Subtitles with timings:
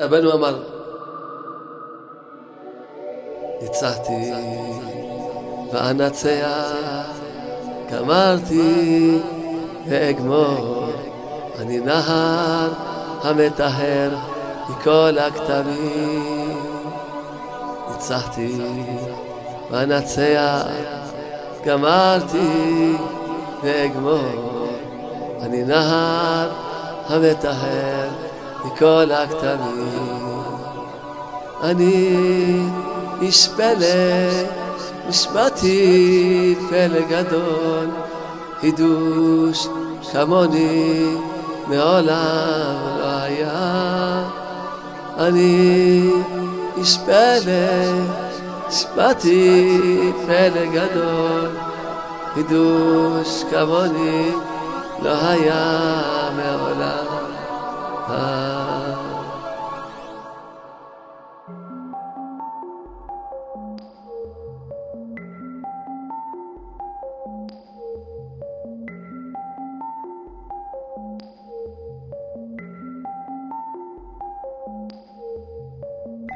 [0.00, 0.58] רבנו אמר,
[3.62, 4.32] ניצחתי
[5.72, 7.06] ואנצח,
[7.92, 9.18] גמרתי
[9.88, 10.86] ואגמור,
[11.58, 12.68] אני נהר
[13.22, 14.16] המטהר
[14.68, 16.58] מכל הכתבים.
[17.90, 18.60] ניצחתי
[19.70, 20.66] ואנצח,
[21.64, 22.96] גמרתי
[23.62, 24.68] ואגמור,
[25.42, 26.50] אני נהר
[27.08, 28.29] המטהר
[28.64, 30.20] מכל הכתמים.
[31.62, 32.16] אני
[33.22, 33.86] איש פלא,
[35.08, 37.86] נשבעתי פלא גדול,
[38.60, 39.66] חידוש
[40.12, 41.14] כמוני
[41.66, 44.24] מעולם לא היה.
[45.18, 46.10] אני
[46.76, 48.08] איש פלא,
[48.68, 49.78] נשבעתי
[50.26, 51.48] פלא גדול,
[52.34, 54.32] חידוש כמוני
[55.02, 55.80] לא היה
[56.36, 57.10] מעולם.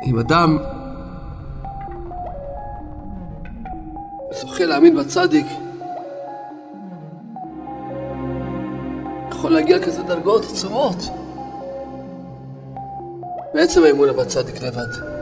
[0.07, 0.59] אם אדם
[4.31, 5.47] זוכה להאמין בצדיק,
[9.31, 10.97] יכול להגיע לכזה דרגות עצומות.
[13.55, 15.15] בעצם האמונה בצדיק לבד.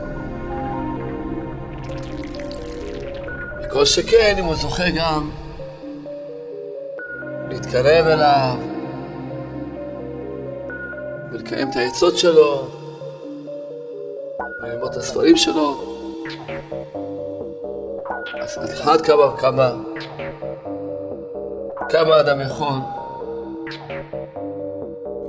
[3.63, 5.29] וכל שכן אם הוא זוכה גם
[7.49, 8.55] להתקרב אליו
[11.31, 12.82] ולקיים את העצות שלו
[14.63, 15.81] וללמוד את הספרים שלו
[18.41, 19.71] אז אחת כמה וכמה
[21.89, 22.73] כמה אדם יכול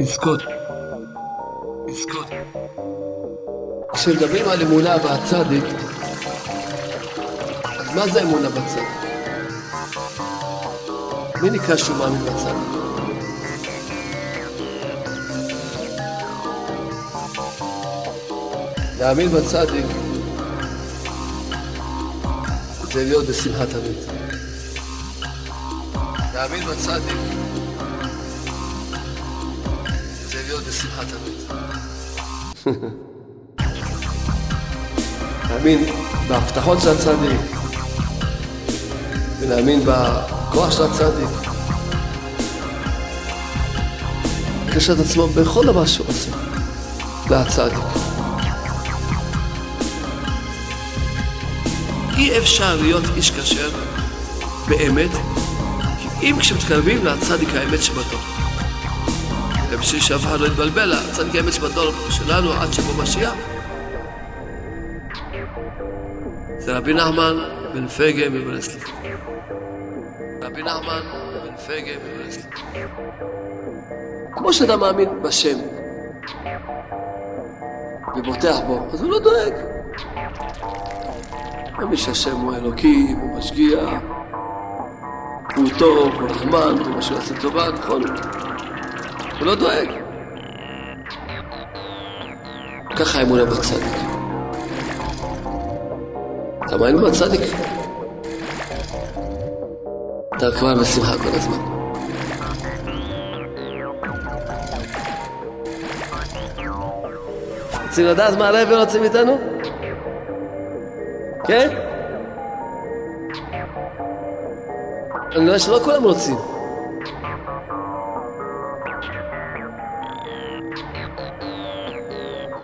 [0.01, 0.41] לזכות
[1.89, 2.27] לזכות
[3.93, 5.65] כשמדברים על אמונה בצדיק,
[7.65, 8.89] אז מה זה אמונה בצדיק?
[11.43, 12.84] מי נקרא שהוא מאמין בצדיק?
[19.05, 19.87] להאמין בצדיק
[22.93, 23.97] זה להיות בשמחה תמיד.
[26.35, 27.19] להאמין בצדיק
[30.27, 31.35] זה להיות בשמחה תמיד.
[35.51, 35.87] להאמין
[36.29, 37.41] בהבטחות של הצדיק
[39.41, 41.29] ולהאמין בכוח של הצדיק.
[44.67, 46.31] לקשר את עצמו בכל דבר שהוא עושה
[47.31, 48.04] לצדיק.
[52.17, 53.71] אי אפשר להיות איש כשר
[54.69, 55.11] באמת,
[56.23, 58.21] אם כשמתקרבים לצדיק האמת שבדור.
[59.71, 63.35] ובשביל שאף אחד לא יתבלבל, הצדיק האמת שבדור שלנו עד שבוא משיח.
[66.59, 67.37] זה רבי נחמן
[67.75, 68.85] בן פגה מברסלב.
[70.43, 71.01] רבי נחמן
[71.45, 72.45] בן פגה מברסלב.
[74.33, 75.59] כמו שאתה מאמין בשם
[78.17, 79.53] ובוטח בו, אז הוא לא דואג.
[81.79, 83.89] מאמין שהשם הוא אלוקים, הוא משגיח,
[85.57, 88.03] הוא טוב, הוא נחמן, הוא משהו יעשה טובה, נכון?
[89.39, 89.89] הוא לא דואג.
[92.97, 93.93] ככה האמונה בצדיק.
[96.67, 97.41] אתה מאמין בצדיק?
[100.37, 101.75] אתה כבר בשמחה כל הזמן.
[107.87, 109.39] רוצים לדעת מה הרבי רוצים איתנו?
[111.47, 111.69] כן?
[115.37, 116.37] אני רואה שלא כולם רוצים.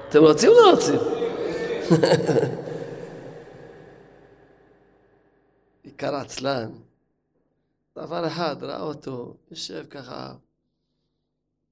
[0.09, 1.01] אתם רוצים או לא רוצים?
[5.83, 6.71] עיקר עצלן,
[7.99, 10.35] דבר אחד, ראה אותו, יושב ככה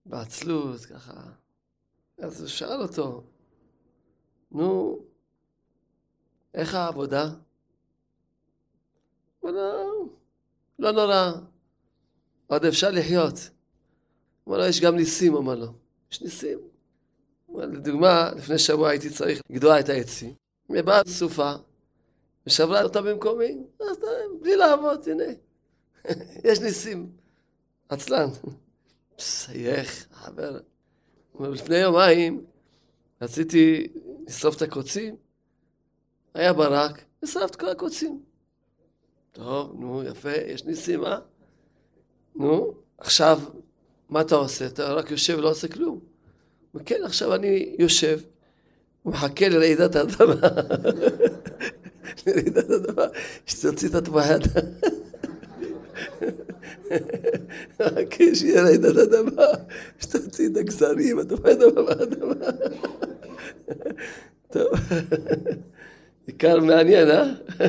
[0.06, 1.20] בעצלות, ככה.
[2.18, 3.22] אז הוא שאל אותו,
[4.52, 4.98] נו,
[6.58, 7.30] איך העבודה?
[10.78, 11.32] לא נורא,
[12.46, 13.34] עוד אפשר לחיות.
[14.48, 15.72] אמר לו, יש גם ניסים, אמר לו.
[16.12, 16.58] יש ניסים.
[17.54, 20.34] לדוגמה, לפני שבוע הייתי צריך לגדוע את העצים.
[20.70, 21.52] ובאה סופה,
[22.46, 23.96] ושברה אותה במקומי, אז
[24.40, 25.24] בלי לעבוד, הנה.
[26.50, 27.10] יש ניסים.
[27.88, 28.28] עצלן.
[29.18, 30.60] סייך, חבר.
[31.40, 32.44] לפני יומיים
[33.22, 33.88] רציתי
[34.26, 35.16] לשרוף את הקוצים,
[36.34, 38.20] היה ברק, ושרף את כל הקוצים.
[39.32, 41.18] טוב, נו, יפה, יש ניסים, אה?
[42.36, 43.40] נו, עכשיו,
[44.08, 44.66] מה אתה עושה?
[44.66, 46.00] אתה רק יושב ולא עושה כלום.
[46.74, 48.20] וכן, עכשיו אני יושב,
[49.02, 50.34] הוא מחכה לרעידת האדמה.
[52.26, 53.04] לרעידת האדמה,
[53.46, 54.36] שתוציא את התבואה.
[57.80, 59.46] מחכה שיהיה רעידת אדמה,
[60.00, 62.34] שתוציא את הגזרים, התבואה אדמה באדמה.
[64.52, 64.72] טוב,
[66.28, 67.24] עיקר מעניין, אה?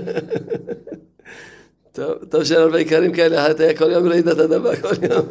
[1.96, 5.28] טוב, טוב שאין הרבה עיקרים כאלה, היה כל יום רעידת אדמה, כל יום.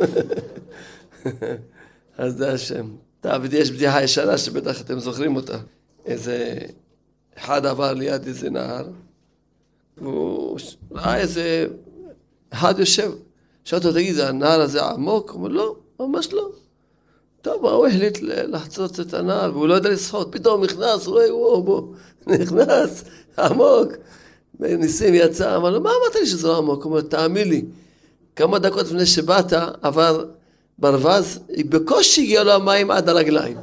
[2.18, 2.88] אז זה השם.
[3.20, 5.58] תעבדי, יש בדיחה ישנה שבטח אתם זוכרים אותה.
[6.06, 6.58] איזה
[7.38, 8.88] אחד עבר ליד איזה נהר,
[9.98, 10.58] והוא
[10.92, 11.66] ראה איזה
[12.50, 13.12] אחד יושב.
[13.64, 15.30] שאל אותו, תגיד, הנהר הזה עמוק?
[15.30, 16.50] הוא אומר, לא, ממש לא.
[17.48, 20.32] טוב, הוא החליט לחצות את הנהר, והוא לא יודע לשחות.
[20.32, 21.82] פתאום נכנס, הוא רואה, וואו, בוא,
[22.26, 23.04] נכנס,
[23.38, 23.92] עמוק.
[24.60, 26.84] וניסים יצא, אמר לו, מה אמרת לי שזה לא עמוק?
[26.84, 27.64] הוא אומר, תאמין לי,
[28.36, 29.52] כמה דקות לפני שבאת,
[29.82, 30.24] עבר
[30.78, 33.56] ברווז, בקושי הגיע לו המים עד הרגליים.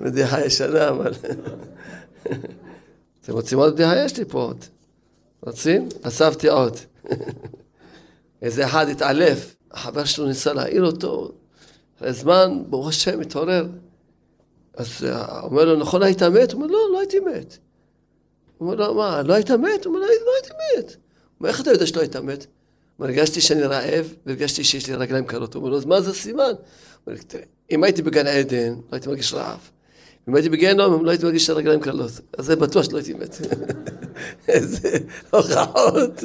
[0.00, 1.12] בדיחה ישנה, אבל...
[3.20, 4.04] אתם רוצים עוד בדיחה?
[4.04, 4.64] יש לי פה עוד.
[5.40, 5.88] רוצים?
[6.02, 6.76] אספתי עוד.
[8.42, 11.32] איזה אחד התעלף, החבר שלו ניסה להעיר אותו,
[11.98, 13.66] אחרי זמן, ברוך השם, התעורר.
[14.74, 16.52] אז אה, אומר לו, נכון היית מת?
[16.52, 17.58] הוא אומר, לא, לא הייתי מת.
[18.58, 19.84] הוא אומר לו, מה, לא היית מת?
[19.84, 20.88] הוא אומר, לא, לא הייתי מת.
[20.88, 20.96] הוא
[21.40, 22.24] אומר, איך אתה יודע שלא היית מת?
[22.26, 22.26] הוא
[22.98, 25.54] אומר, הרגשתי שאני רעב, והרגשתי שיש לי רגליים קרות.
[25.54, 26.42] הוא אומר לו, אז מה זה סימן?
[26.42, 26.54] הוא
[27.06, 27.18] אומר,
[27.70, 29.70] אם הייתי בגן עדן, לא הייתי מרגיש רעב.
[30.30, 32.10] אם הייתי בגיהנום, לא הייתי מרגיש את הרגליים קלות.
[32.38, 33.36] אז זה בטוח שלא הייתי מת.
[34.48, 34.98] איזה
[35.30, 36.24] הוכחות.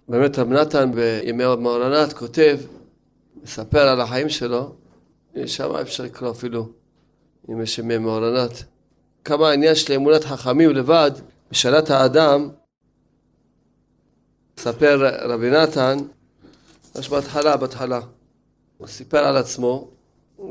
[0.07, 2.60] באמת רב נתן בימי מאורנת כותב,
[3.44, 4.75] מספר על החיים שלו,
[5.46, 6.70] שם אפשר לקרוא אפילו,
[7.50, 8.63] אם יש ימי מאורנת.
[9.25, 11.12] כמה העניין של אמונת חכמים לבד,
[11.51, 12.50] משאלת האדם,
[14.60, 15.98] מספר רבי נתן,
[16.96, 18.00] ממש בהתחלה, בהתחלה.
[18.77, 19.92] הוא סיפר על עצמו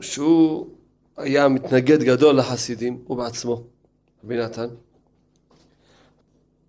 [0.01, 0.69] שהוא
[1.17, 3.63] היה מתנגד גדול לחסידים, הוא בעצמו,
[4.25, 4.69] רבי נתן.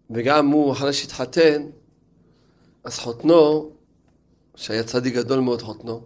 [0.09, 1.65] וגם הוא, אחרי שהתחתן,
[2.83, 3.71] אז חותנו,
[4.55, 6.01] שהיה צדיק גדול מאוד חותנו,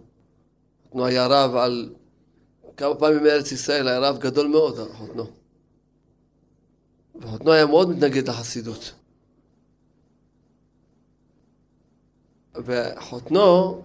[0.84, 1.94] חותנו היה רב על
[2.80, 5.26] כמה פעמים מארץ ישראל, היה רב גדול מאוד, חותנו.
[7.14, 8.92] וחותנו היה מאוד מתנגד לחסידות.
[12.54, 13.82] וחותנו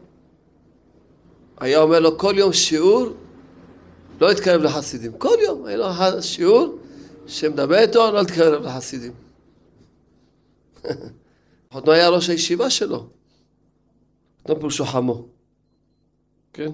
[1.57, 3.05] היה אומר לו כל יום שיעור,
[4.21, 5.17] לא להתקרב לחסידים.
[5.17, 6.77] כל יום היה לו שיעור
[7.27, 9.13] שמדבר איתו, לא להתקרב לחסידים.
[11.73, 13.07] חותנו היה ראש הישיבה שלו.
[14.41, 15.27] חותנו פירושו חמו.
[16.53, 16.71] כן?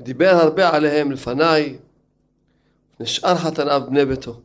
[0.00, 1.78] ודיבר הרבה עליהם לפניי,
[2.94, 4.40] לפני שאר חתניו בני ביתו.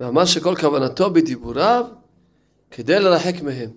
[0.00, 1.86] ואמר שכל כוונתו בדיבוריו
[2.70, 3.70] כדי לרחק מהם.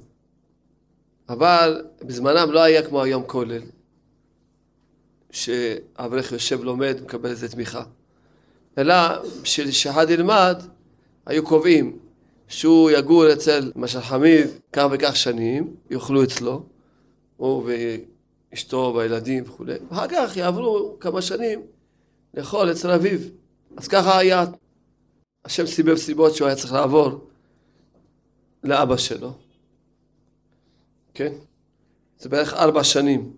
[1.30, 3.62] אבל בזמנם לא היה כמו היום כולל,
[5.32, 7.84] שאברך יושב לומד, מקבל איזה תמיכה.
[8.78, 8.96] אלא
[9.42, 10.64] בשביל שאחד ילמד,
[11.26, 12.00] היו קובעים
[12.48, 16.64] שהוא יגור אצל משל חמיד כך וכך שנים, יאכלו אצלו,
[17.38, 17.70] הוא
[18.54, 19.74] אשתו והילדים וכולי.
[19.90, 21.62] ואחר כך יעברו כמה שנים
[22.34, 23.20] לאכול אצל אביו.
[23.78, 24.46] אז ככה היה,
[25.46, 27.28] השם סיבב סיבות שהוא היה צריך לעבור
[28.64, 29.34] לאבא שלו.
[31.14, 31.34] כן?
[32.20, 33.34] זה בערך ארבע שנים.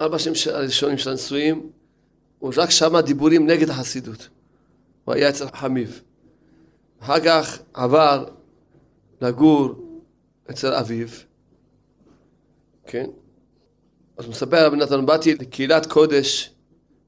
[0.00, 1.70] ארבע שנים הראשונים של הנישואים,
[2.38, 4.28] הוא רק שמע דיבורים נגד החסידות.
[5.04, 6.02] הוא היה אצל חמיב.
[7.00, 8.24] אחר כך עבר
[9.20, 9.74] לגור
[10.50, 11.08] אצל אביו,
[12.86, 13.06] כן?
[14.16, 16.50] אז מספר רבי נתן, באתי לקהילת קודש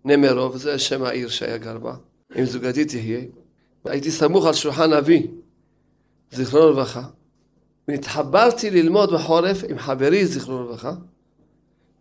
[0.04, 1.94] נמרוב, זה שם העיר שהיה גר בה,
[2.38, 3.20] אם זוגתי תהיה,
[3.84, 5.26] והייתי סמוך על שולחן אבי,
[6.32, 7.02] זיכרונו לברכה,
[7.88, 10.92] ונתחברתי ללמוד בחורף עם חברי, זיכרונו לברכה,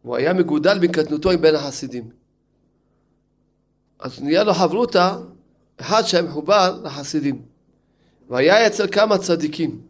[0.02, 2.10] הוא היה מגודל בקטנותו עם בין החסידים.
[4.00, 5.18] אז נהיה לו חברותה,
[5.78, 7.42] אחד שהיה מחובר לחסידים.
[8.30, 9.82] והיה אצל כמה צדיקים,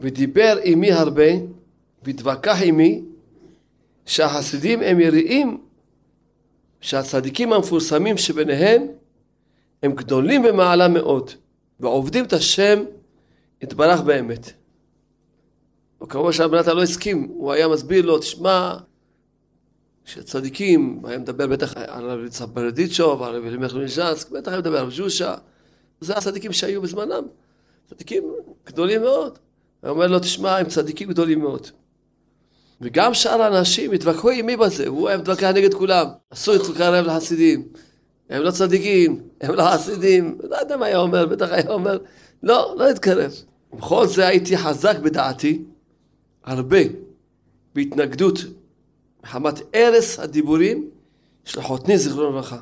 [0.00, 1.30] ודיבר עמי הרבה,
[2.02, 3.02] והתווכח עמי,
[4.06, 5.60] שהחסידים הם יראים
[6.80, 8.86] שהצדיקים המפורסמים שביניהם
[9.82, 11.30] הם גדולים במעלה מאוד,
[11.80, 12.84] ועובדים את השם
[13.62, 14.50] יתברך באמת.
[16.02, 18.76] וכמובן שהבנתה לא הסכים, הוא היה מסביר לו, תשמע,
[20.04, 24.90] שצדיקים, היה מדבר בטח על רבי יצחק על רבי אלימלך מז'נסק, בטח היה מדבר על
[24.90, 25.34] ז'ושה,
[26.00, 27.24] זה הצדיקים שהיו בזמנם,
[27.90, 28.22] צדיקים
[28.66, 29.38] גדולים מאוד.
[29.80, 31.66] הוא אומר לו, תשמע, הם צדיקים גדולים מאוד.
[32.80, 36.06] וגם שאר האנשים התווכחו עם מי בזה, הוא היה מתווכח נגד כולם.
[36.30, 37.68] אסור להתקרב לחסידים.
[38.30, 40.38] הם לא צדיקים, הם לא חסידים.
[40.50, 41.98] לא יודע מה היה אומר, בטח היה אומר,
[42.42, 43.32] לא, לא להתקרב.
[43.72, 45.62] ובכל זה הייתי חזק בדעתי,
[46.44, 46.78] הרבה,
[47.74, 48.38] בהתנגדות,
[49.24, 50.88] מחמת הרס הדיבורים
[51.44, 52.58] של חותני זיכרונו לברכה,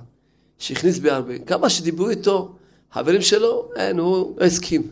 [0.59, 1.39] שהכניס בי הרבה.
[1.39, 2.55] כמה שדיברו איתו,
[2.93, 4.83] חברים שלו, אין, הוא לא הסכים.
[4.83, 4.89] הוא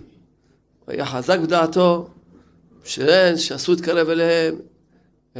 [0.95, 2.09] היה חזק בדעתו,
[2.85, 4.57] שאין, שאסור להתקרב אליהם,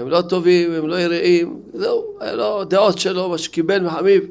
[0.01, 4.25] הם לא טובים, הם לא יראים, זהו, היה לו דעות שלו, מה שקיבל מחמיב.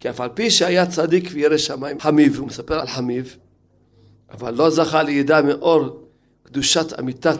[0.00, 3.36] כי אף על פי שהיה צדיק וירא שמיים, חמיב, הוא מספר על חמיב,
[4.30, 6.08] אבל לא זכה לידע מאור
[6.42, 7.38] קדושת אמיתת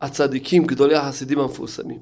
[0.00, 2.00] הצדיקים, גדולי החסידים המפורסמים.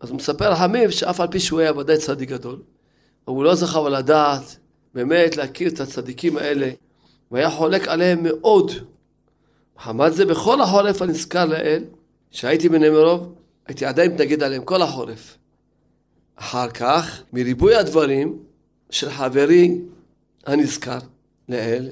[0.00, 2.62] אז הוא מספר על חמיב שאף על פי שהוא היה ודאי צדיק גדול,
[3.24, 4.56] הוא לא זכה לדעת
[4.94, 6.70] באמת להכיר את הצדיקים האלה,
[7.30, 8.72] והיה חולק עליהם מאוד.
[9.76, 11.84] מחמת זה בכל החורף הנזכר לאל,
[12.34, 13.34] כשהייתי בנמרוב,
[13.66, 15.38] הייתי עדיין מתנגד עליהם כל החורף.
[16.36, 18.38] אחר כך, מריבוי הדברים
[18.90, 19.78] של חברי
[20.46, 20.98] הנזכר
[21.48, 21.90] לאל,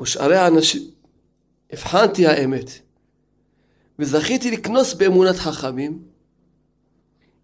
[0.00, 0.82] ושארי האנשים,
[1.70, 2.70] הבחנתי האמת,
[3.98, 6.02] וזכיתי לקנוס באמונת חכמים,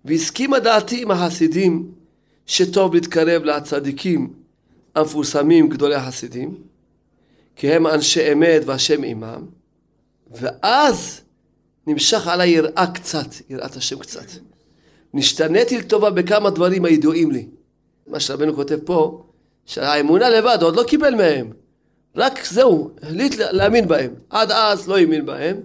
[0.04, 1.92] והסכימה דעתי עם החסידים
[2.46, 4.32] שטוב להתקרב לצדיקים
[4.94, 6.54] המפורסמים גדולי החסידים,
[7.56, 9.46] כי הם אנשי אמת והשם עמם,
[10.30, 11.25] ואז
[11.86, 14.26] נמשך עליי יראה קצת, יראת השם קצת.
[15.14, 17.48] נשתניתי לטובה בכמה דברים הידועים לי.
[18.06, 19.24] מה שרבנו כותב פה,
[19.64, 21.52] שהאמונה לבד עוד לא קיבל מהם.
[22.16, 24.14] רק זהו, החליט להאמין בהם.
[24.30, 25.60] עד אז לא האמין בהם.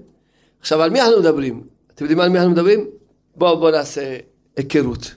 [0.60, 1.64] עכשיו, על מי אנחנו מדברים?
[1.94, 2.88] אתם יודעים על מי אנחנו מדברים?
[3.36, 4.18] בואו בוא נעשה
[4.58, 5.16] היכרות.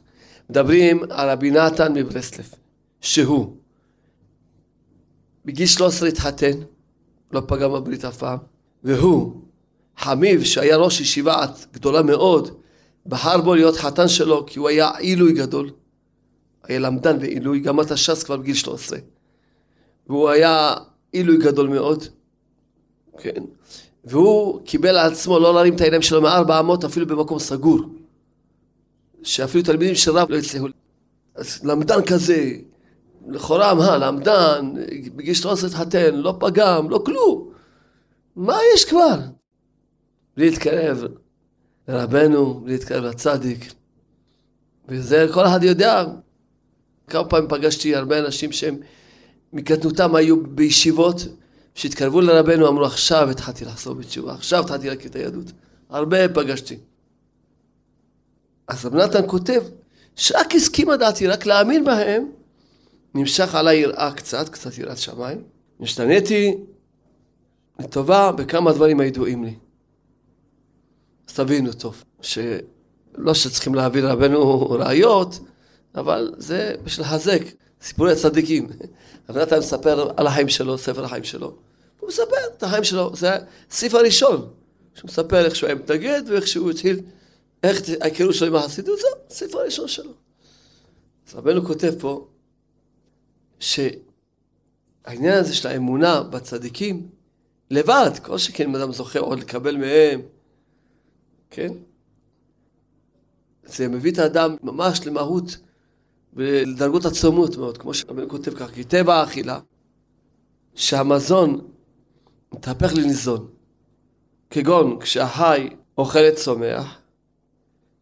[0.50, 2.50] מדברים על רבי נתן מברסלב,
[3.00, 3.56] שהוא
[5.44, 6.52] בגיל 13 התחתן,
[7.32, 8.38] לא פגע בברית אף פעם,
[8.84, 9.32] והוא
[9.98, 12.50] חמיב, שהיה ראש ישיבה גדולה מאוד,
[13.06, 15.70] בחר בו להיות חתן שלו, כי הוא היה עילוי גדול.
[16.64, 18.98] היה למדן ועילוי, גמר את הש"ס כבר בגיל 13.
[20.06, 20.74] והוא היה
[21.12, 22.04] עילוי גדול מאוד,
[23.18, 23.42] כן.
[24.04, 27.80] והוא קיבל על עצמו לא להרים את העיניים שלו מארבע אמות אפילו במקום סגור.
[29.22, 30.66] שאפילו תלמידים של רב לא הצליחו.
[31.34, 32.52] אז למדן כזה,
[33.28, 34.72] לכאורה מה, למדן,
[35.16, 37.50] בגיל 13 התחתן, לא פגם, לא כלום.
[38.36, 39.18] מה יש כבר?
[40.36, 41.04] בלי להתקרב
[41.88, 43.72] לרבנו, בלי להתקרב לצדיק.
[44.88, 46.04] וזה כל אחד יודע.
[47.06, 48.76] כמה פעמים פגשתי הרבה אנשים שהם
[49.52, 51.16] מקטנותם היו בישיבות,
[51.74, 55.52] שהתקרבו לרבנו, אמרו עכשיו התחלתי לחזור בתשובה, עכשיו התחלתי להכיר את היהדות.
[55.90, 56.78] הרבה פגשתי.
[58.68, 59.62] אז רב נתן כותב,
[60.16, 62.30] שרק הסכימה דעתי, רק להאמין בהם,
[63.14, 65.42] נמשך עליי יראה קצת, קצת יראת שמיים.
[65.80, 66.56] נשתניתי
[67.78, 69.54] לטובה בכמה דברים הידועים לי.
[71.34, 75.38] תבינו טוב, שלא שצריכים להביא לרבנו ראיות,
[75.94, 77.40] אבל זה בשביל לחזק
[77.82, 78.68] סיפורי הצדיקים.
[79.28, 81.56] רב נתן מספר על החיים שלו, ספר החיים שלו.
[82.00, 83.30] הוא מספר את החיים שלו, זה
[83.70, 84.50] הסעיף הראשון.
[84.94, 87.00] שהוא מספר איך שהוא היה מתנגד ואיך שהוא התחיל,
[87.62, 90.12] איך ההיכרות שלו עם החסידות, זה הסעיף הראשון שלו.
[91.28, 92.26] אז רבנו כותב פה,
[93.58, 97.08] שהעניין הזה של האמונה בצדיקים,
[97.70, 100.20] לבד, כל שכן אם אדם זוכה עוד לקבל מהם,
[101.54, 101.72] כן?
[103.62, 105.56] זה מביא את האדם ממש למהות
[106.32, 109.60] ולדרגות עצומות מאוד, כמו שהבן כותב כך, כי טבע האכילה,
[110.74, 111.70] שהמזון
[112.54, 113.50] מתהפך לניזון,
[114.50, 115.68] כגון כשהחי
[115.98, 116.98] אוכל את צומח,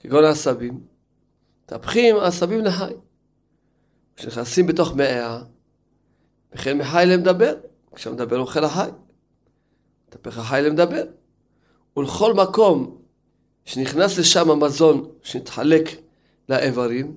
[0.00, 0.80] כגון העשבים,
[1.64, 2.92] מתהפכים העשבים לחי.
[4.16, 5.42] כשנכנסים בתוך מאיה,
[6.52, 7.54] וכן מחי למדבר,
[7.94, 8.90] כשהמדבר אוכל החי,
[10.08, 11.04] מתהפך החי למדבר.
[11.96, 13.01] ולכל מקום
[13.64, 15.88] שנכנס לשם המזון שנתחלק
[16.48, 17.16] לאיברים,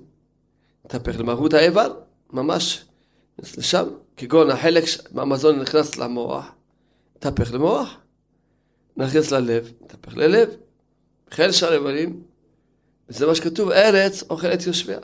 [0.84, 1.94] מתהפך למהות האיבר,
[2.32, 2.84] ממש
[3.38, 6.54] נכנס לשם, כגון החלק מהמזון נכנס למוח,
[7.16, 7.96] מתהפך למוח,
[8.96, 10.48] נכנס ללב, מתהפך ללב,
[11.30, 12.22] חיל שאר איברים,
[13.08, 14.98] וזה מה שכתוב, ארץ אוכלת יושביה.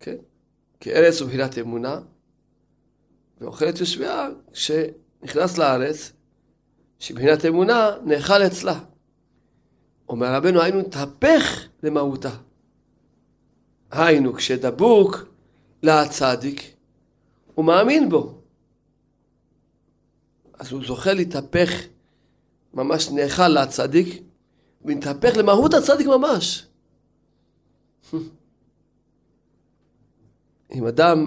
[0.00, 0.16] כן?
[0.80, 2.00] כי ארץ הוא מבחינת אמונה,
[3.40, 6.12] ואוכלת יושביה, כשנכנס לארץ,
[6.98, 8.80] שבחינת אמונה נאכל אצלה.
[10.08, 12.30] אומר רבנו, היינו נתהפך למהותה.
[13.90, 15.24] היינו, כשדבוק
[15.82, 16.74] לצדיק,
[17.54, 18.38] הוא מאמין בו.
[20.58, 21.70] אז הוא זוכה להתהפך,
[22.74, 24.22] ממש נאכל לצדיק,
[24.82, 26.66] ומתהפך למהות הצדיק ממש.
[30.74, 31.26] אם אדם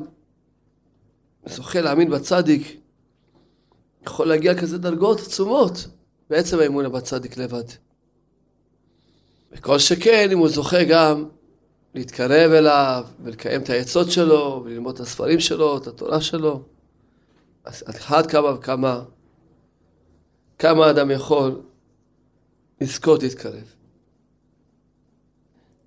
[1.45, 2.77] זוכה להאמין בצדיק,
[4.05, 5.87] יכול להגיע כזה דרגות עצומות
[6.29, 7.63] בעצם האמונה בצדיק לבד.
[9.51, 11.25] וכל שכן אם הוא זוכה גם
[11.95, 16.63] להתקרב אליו ולקיים את העצות שלו וללמוד את הספרים שלו, את התורה שלו.
[17.65, 19.03] אז אחת כמה וכמה,
[20.59, 21.61] כמה אדם יכול
[22.81, 23.73] לזכות להתקרב.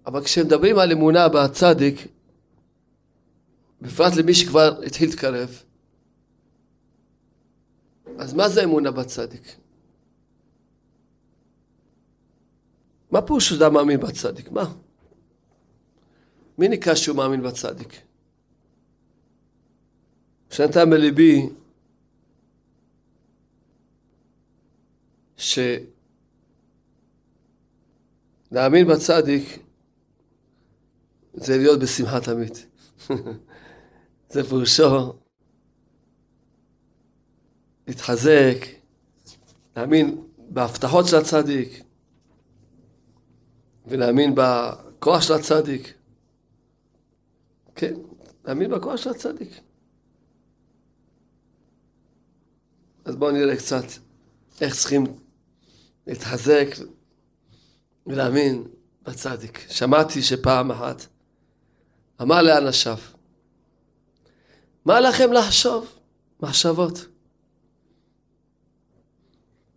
[0.07, 2.09] אבל כשמדברים על אמונה בצדיק,
[3.83, 5.63] בפרט למי שכבר התחיל להתקרב,
[8.19, 9.57] אז מה זה אמונה בצדיק?
[13.15, 14.51] מה פירוש שאדם מאמין בצדיק?
[14.51, 14.73] מה?
[16.59, 18.01] מי נקרא שהוא מאמין בצדיק?
[20.51, 21.49] שנתן בליבי
[25.37, 25.87] שלהאמין
[28.89, 29.59] בצדיק
[31.35, 32.59] זה להיות בשמחה תמיד.
[34.33, 35.13] זה פירושו
[37.87, 38.57] להתחזק,
[39.77, 41.84] להאמין בהבטחות של הצדיק
[43.87, 45.95] ולהאמין בכוח של הצדיק.
[47.75, 47.95] כן,
[48.45, 49.61] להאמין בכוח של הצדיק.
[53.05, 53.85] אז בואו נראה קצת
[54.61, 55.05] איך צריכים
[56.07, 56.67] להתחזק
[58.07, 58.65] ולהאמין
[59.03, 59.67] בצדיק.
[59.69, 61.07] שמעתי שפעם אחת
[62.23, 62.99] אמר לאנשיו,
[64.85, 65.99] מה לכם לחשוב?
[66.41, 67.07] מחשבות.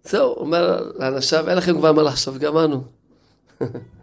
[0.04, 2.84] זהו, אומר לאנשיו, אין לכם כבר מה לחשוב, גמרנו.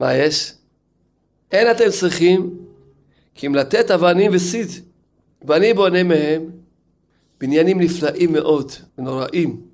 [0.00, 0.54] מה יש?
[1.52, 2.58] אין אתם צריכים
[3.34, 4.68] כי אם לתת אבנים וסיד,
[5.42, 6.50] ואני בונה מהם
[7.40, 9.66] בניינים נפלאים מאוד ונוראים.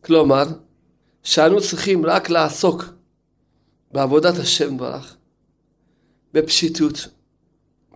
[0.00, 0.44] כלומר,
[1.22, 2.84] שאנו צריכים רק לעסוק
[3.92, 5.16] בעבודת השם ברך,
[6.32, 7.08] בפשיטות,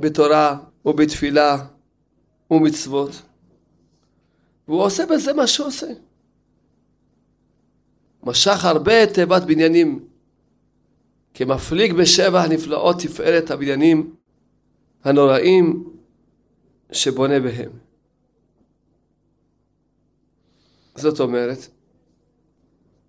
[0.01, 1.67] בתורה ובתפילה
[2.51, 3.11] ומצוות,
[4.69, 5.87] והוא עושה בזה מה שהוא עושה.
[8.23, 10.09] משך הרבה תיבת בניינים
[11.35, 14.15] כמפליג בשבע הנפלאות תפארת הבניינים
[15.05, 15.95] הנוראים
[16.93, 17.71] שבונה בהם.
[20.95, 21.59] זאת אומרת,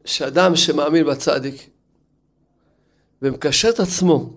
[0.06, 1.69] שאדם שמאמין בצדיק
[3.22, 4.34] ומקשר את עצמו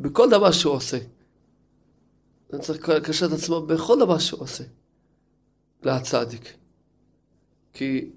[0.00, 0.98] בכל דבר שהוא עושה,
[2.50, 4.64] הוא צריך לקשר את עצמו בכל דבר שהוא עושה
[5.82, 6.54] לצדיק.
[7.72, 8.10] כי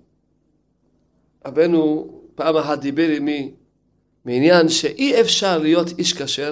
[1.46, 3.52] אבנו פעם אחת דיבר עמי
[4.26, 6.52] מעניין שאי אפשר להיות איש כשר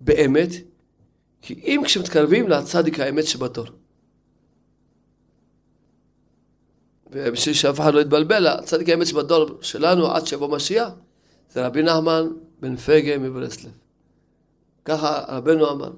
[0.00, 0.48] באמת,
[1.42, 3.66] כי אם כשמתקרבים לצדיק האמת שבתור.
[7.10, 10.88] ובשביל שאף אחד לא יתבלבל, הצדיק האמת שבדור שלנו עד שיבוא משיח,
[11.50, 12.28] זה רבי נחמן
[12.60, 13.72] בן פגה מברסלב.
[14.84, 15.92] ככה רבנו אמר.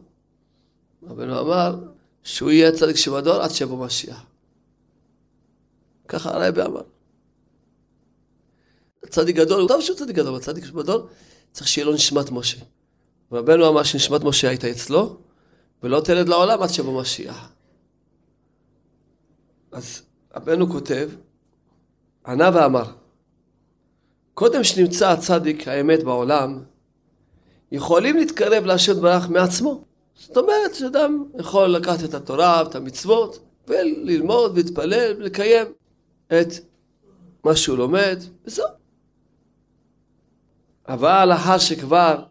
[1.02, 1.78] רבנו אמר
[2.22, 4.26] שהוא יהיה צדיק שבדור עד שיבוא משיח.
[6.08, 6.82] ככה הרבי אמר.
[9.08, 11.02] צדיק גדול, טוב שהוא צדיק גדול, אבל צדיק גדול
[11.52, 12.58] צריך שיהיה לו נשמת משה.
[13.32, 15.16] רבנו אמר שנשמת משה הייתה אצלו,
[15.82, 17.52] ולא תלד לעולם עד שבוא משיח.
[19.72, 20.02] אז
[20.36, 21.10] רבנו כותב,
[22.26, 22.84] ענה ואמר,
[24.34, 26.62] קודם שנמצא הצדיק האמת בעולם,
[27.72, 29.84] יכולים להתקרב להשם ברך מעצמו.
[30.14, 35.66] זאת אומרת שאדם יכול לקחת את התורה ואת המצוות וללמוד ולהתפלל ולקיים
[36.26, 36.48] את
[37.44, 38.79] מה שהוא לומד, וזהו.
[40.90, 42.24] אבל לאחר שכבר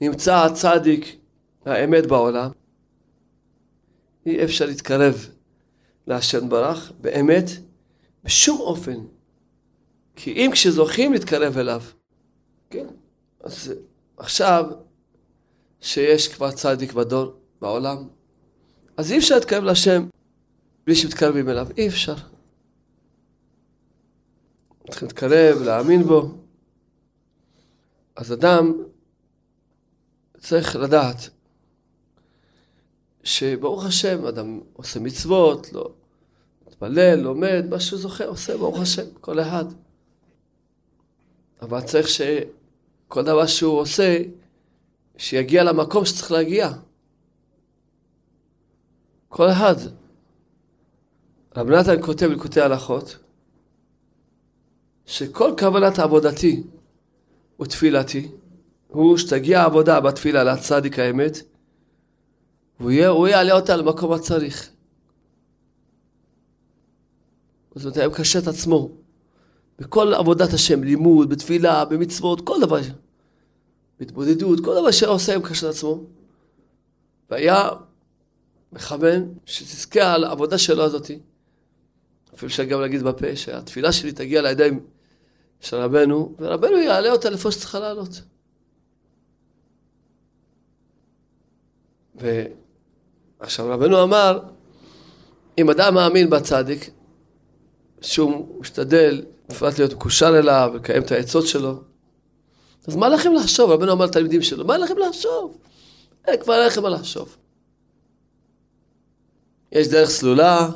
[0.00, 1.16] נמצא הצדיק
[1.64, 2.50] האמת בעולם,
[4.26, 5.28] אי אפשר להתקרב
[6.06, 7.44] להשם ברך באמת
[8.24, 8.96] בשום אופן.
[10.16, 11.82] כי אם כשזוכים להתקרב אליו,
[12.70, 12.86] כן,
[13.40, 13.74] אז
[14.16, 14.64] עכשיו
[15.80, 18.08] שיש כבר צדיק בדור בעולם,
[18.96, 20.08] אז אי אפשר להתקרב להשם
[20.86, 22.14] בלי שמתקרבים אליו, אי אפשר.
[24.90, 26.47] צריכים להתקרב, להאמין בו.
[28.18, 28.72] אז אדם
[30.38, 31.30] צריך לדעת
[33.22, 35.92] שברוך השם, אדם עושה מצוות, לא
[36.66, 39.64] מתפלל, לומד, מה שהוא זוכר, עושה, ברוך השם, כל אחד.
[41.62, 44.22] אבל צריך שכל דבר שהוא עושה,
[45.16, 46.70] שיגיע למקום שצריך להגיע.
[49.28, 49.76] כל אחד.
[51.56, 53.18] רב נתן כותב לקוטי הלכות,
[55.06, 56.62] שכל כוונת עבודתי
[57.60, 58.28] ותפילתי,
[58.88, 61.38] הוא שתגיע העבודה בתפילה לצדיק האמת,
[62.80, 64.70] והוא יעלה אותה למקום הצריך.
[67.74, 68.90] זאת אומרת, הוא מקשר את עצמו
[69.78, 72.80] בכל עבודת השם, לימוד, בתפילה, במצוות, כל דבר,
[73.98, 76.04] בהתבודדות, כל דבר שעושה הוא מקשר את עצמו.
[77.30, 77.68] והיה
[78.72, 81.18] מכוון שתזכה על העבודה שלו הזאתי.
[82.34, 84.80] אפילו אפשר גם להגיד בפה שהתפילה שלי תגיע לידיים
[85.60, 88.20] של רבנו, ורבנו יעלה אותה לאיפה שצריכה לעלות.
[92.14, 94.40] ועכשיו רבנו אמר,
[95.58, 96.90] אם אדם מאמין בצדיק,
[98.00, 101.82] שהוא משתדל בפרט להיות מקושר אליו, לקיים את העצות שלו,
[102.86, 103.70] אז מה לכם לחשוב?
[103.70, 105.58] רבנו אמר לתלמידים שלו, מה לכם לחשוב?
[106.26, 107.36] אין כבר לכם מה לחשוב.
[109.72, 110.68] יש דרך סלולה,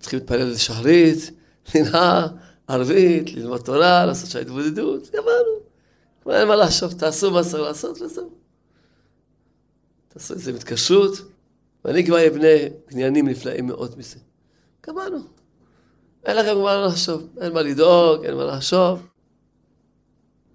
[0.00, 1.30] צריכים להתפלל לשחרית,
[1.74, 2.26] מנהר,
[2.68, 5.58] ערבית, ללמוד תורה, לעשות שם התבודדות, גמרנו.
[6.22, 8.30] כבר אין מה לחשוב, תעשו מה צריך לעשות וזהו.
[10.08, 11.12] תעשו איזה מתקשרות,
[11.84, 12.46] ואני כבר אבנה
[12.90, 14.18] בניינים נפלאים מאוד מזה.
[14.86, 15.18] גמרנו.
[16.24, 19.06] אין לכם מה לחשוב, אין מה לדאוג, אין מה לחשוב.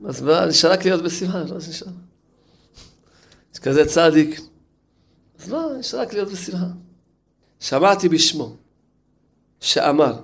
[0.06, 1.88] אז מה, נשאר רק להיות בשמחה, לא נשאר.
[3.54, 4.41] יש כזה צדיק.
[5.39, 6.67] אז לא, נשאר רק להיות בשמחה.
[7.60, 8.56] שמעתי בשמו,
[9.60, 10.19] שאמר,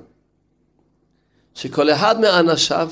[1.59, 2.91] שכל אחד מאנשיו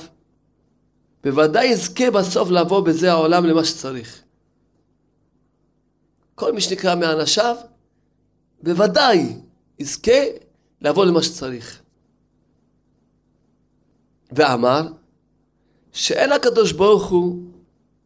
[1.23, 4.21] בוודאי יזכה בסוף לבוא בזה העולם למה שצריך.
[6.35, 7.55] כל מי שנקרא מאנשיו,
[8.63, 9.35] בוודאי
[9.79, 10.21] יזכה
[10.81, 11.81] לבוא למה שצריך.
[14.31, 14.87] ואמר,
[15.91, 17.43] שאין הקדוש ברוך הוא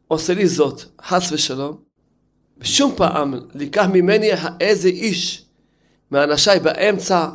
[0.08, 1.78] עושה לי זאת, חס ושלום,
[2.58, 5.45] בשום פעם לקח ממני איזה איש
[6.12, 7.30] מאנשיי באמצע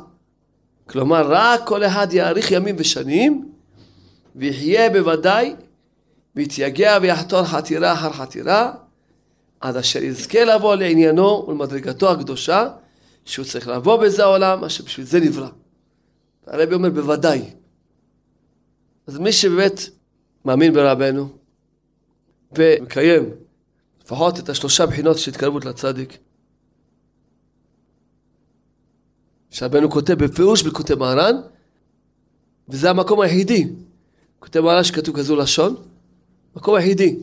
[0.88, 3.48] כלומר, רק כל אחד יאריך ימים ושנים,
[4.36, 5.54] ויחיה בוודאי,
[6.36, 8.72] ויתייגע ויחתור חתירה אחר חתירה,
[9.60, 12.68] עד אשר יזכה לבוא לעניינו ולמדרגתו הקדושה,
[13.24, 15.48] שהוא צריך לבוא בזה העולם, אשר בשביל זה נברא.
[16.46, 17.42] הרבי אומר בוודאי.
[19.06, 19.80] אז מי שבאמת
[20.44, 21.28] מאמין ברבנו,
[22.52, 23.30] ומקיים
[24.04, 26.18] לפחות את השלושה בחינות של התקרבות לצדיק,
[29.56, 31.36] שרבנו כותב בפירוש בקוטי מהר"ן,
[32.68, 33.68] וזה המקום היחידי.
[34.38, 35.76] כותב מהר"ן שכתוב כזו לשון,
[36.56, 37.16] מקום היחידי,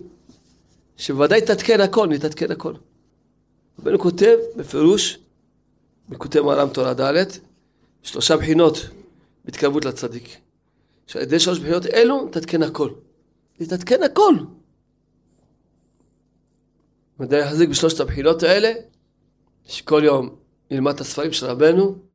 [0.98, 2.74] שבוודאי תתקן הכל, נתעדכן הכל.
[3.80, 5.19] רבנו כותב בפירוש,
[6.10, 7.26] בקוטי מהר"ן תורה ד',
[8.04, 8.78] שלושה בחינות
[9.46, 10.38] בהתקרבות לצדיק.
[11.08, 12.89] שעל ידי שלוש בחינות אלו תתקן הכל.
[13.60, 14.36] נתעדכן הכל.
[17.19, 18.74] ודאי יחזיק בשלושת הבחינות האלה,
[19.65, 20.36] שכל יום
[20.72, 22.12] נלמד את הספרים של רבנו,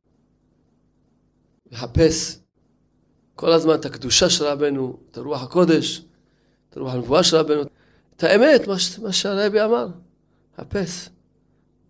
[1.70, 2.38] לחפש
[3.34, 6.02] כל הזמן את הקדושה של רבנו, את הרוח הקודש,
[6.70, 7.62] את הרוח הנבואה של רבנו,
[8.16, 9.88] את האמת, מה, מה שהרבי אמר,
[10.56, 11.08] חפש,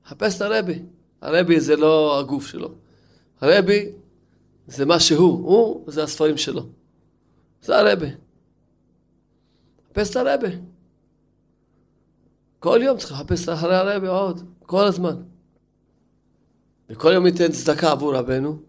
[0.07, 0.83] חפש את הרבי.
[1.21, 2.71] הרבי זה לא הגוף שלו,
[3.41, 3.93] הרבי
[4.67, 6.67] זה מה שהוא, הוא זה הספרים שלו,
[7.62, 8.11] זה הרבי.
[9.91, 10.57] חפש את הרבי.
[12.59, 15.23] כל יום צריך לחפש אחרי הרבי עוד, כל הזמן.
[16.91, 18.67] וכל יום ניתן צדקה עבור רבנו,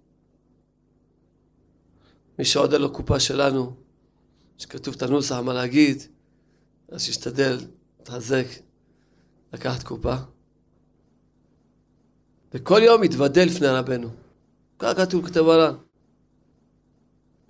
[2.39, 3.75] מי שעוד אין לו קופה שלנו,
[4.57, 6.03] שכתוב את הנוסח מה להגיד,
[6.89, 7.57] אז שישתדל,
[8.03, 8.45] תחזק,
[9.53, 10.15] לקחת קופה.
[12.53, 14.09] וכל יום יתוודה לפני רבנו.
[14.79, 15.75] כך כתוב כתב הר"ן.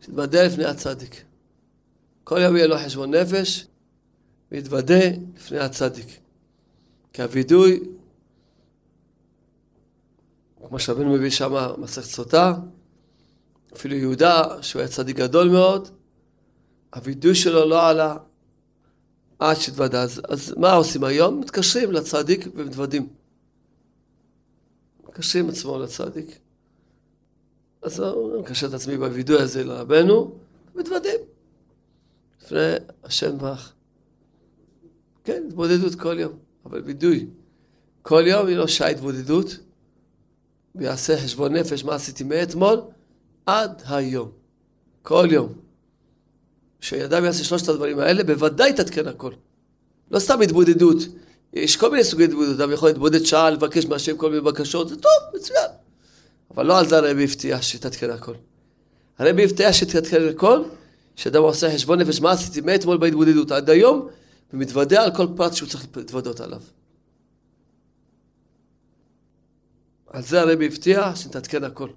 [0.01, 1.23] שיתוודה לפני הצדיק.
[2.23, 3.67] כל יום יהיה לו חשבון נפש,
[4.51, 6.19] ויתוודה לפני הצדיק.
[7.13, 7.83] כי הווידוי,
[10.67, 12.53] כמו שרבנו מביא שם מסכת סוטה,
[13.75, 15.89] אפילו יהודה, שהוא היה צדיק גדול מאוד,
[16.95, 18.17] הווידוי שלו לא עלה
[19.39, 20.01] עד שהתוודה.
[20.01, 21.39] אז, אז מה עושים היום?
[21.39, 23.07] מתקשרים לצדיק ומתוודים.
[25.07, 26.39] מתקשרים עצמו לצדיק.
[27.81, 30.35] אז אני מקשר את עצמי בווידוי הזה לרבנו,
[30.75, 31.19] מתוודים.
[32.41, 33.73] לפני השם ברך.
[35.23, 36.33] כן, התבודדות כל יום,
[36.65, 37.27] אבל וידוי.
[38.01, 39.57] כל יום היא לא שעה התבודדות,
[40.75, 42.81] ויעשה חשבון נפש מה עשיתי מאתמול
[43.49, 44.31] עד היום.
[45.03, 45.53] כל יום.
[46.79, 49.31] כשאדם יעשה שלושת הדברים האלה, בוודאי תתקן הכל.
[50.11, 50.97] לא סתם התבודדות.
[51.53, 54.95] יש כל מיני סוגי התבודדות, אדם יכול להתבודד שעה, לבקש מהשם כל מיני בקשות, זה
[54.95, 55.69] טוב, מצוין.
[56.51, 58.33] אבל לא על זה הרבי הבטיח שתתקן הכל.
[59.17, 60.63] הרבי הבטיח שתתקן הכל,
[61.15, 64.07] שאדם עושה חשבון נפש, מה עשיתי מאתמול בהתבודדות עד היום,
[64.53, 66.61] ומתוודה על כל פרט שהוא צריך להתוודות עליו.
[70.07, 71.89] על זה הרבי הבטיח שתתקן הכל.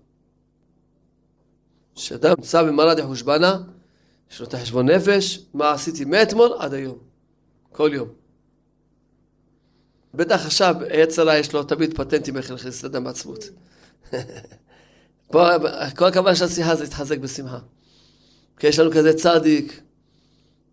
[1.94, 3.59] שאדם נמצא במרא דחושבנה,
[4.31, 6.98] יש לו את החשבון נפש, מה עשיתי מאתמול עד היום.
[7.72, 8.09] כל יום.
[10.14, 13.44] בטח עכשיו יצרה יש לו תמיד פטנטים איך להכניס אדם בעצמות.
[15.33, 15.48] פה
[15.96, 17.59] כל הכוונה של השיחה זה להתחזק בשמחה.
[18.59, 19.81] כי יש לנו כזה צדיק,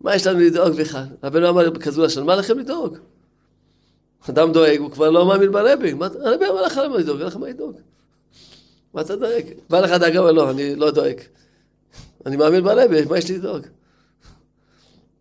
[0.01, 1.05] מה יש לנו לדאוג בכלל?
[1.23, 2.97] רבנו אמר בכזו לשון, מה לכם לדאוג?
[4.29, 5.93] אדם דואג, הוא כבר לא מאמין ברבי.
[6.01, 7.75] הרבי אמר לך למה לדאוג, אין לך מה לדאוג.
[8.93, 9.43] מה אתה דואג?
[9.69, 11.19] בא לך דאגה, אבל לא, אני לא דואג.
[12.25, 13.61] אני מאמין ברבי, מה יש לי לדאוג?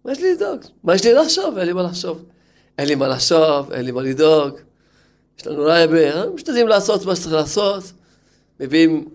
[0.04, 0.60] מה יש לי לדאוג?
[0.84, 1.58] מה יש לי לחשוב?
[1.58, 2.24] אין לי מה לחשוב.
[2.78, 4.54] אין לי מה לחשוב, אין לי מה לדאוג.
[5.38, 6.30] יש לנו רבי, אה?
[6.34, 7.84] משתדלים לעשות מה שצריך לעשות.
[8.60, 9.08] מביאים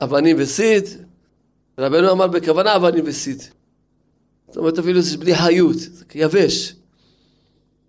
[0.00, 0.84] אבנים וסיד.
[1.78, 3.42] רבנו אמר בכוונה אבנים וסיד.
[4.48, 6.74] זאת אומרת אפילו זה בלי חיות, זה יבש.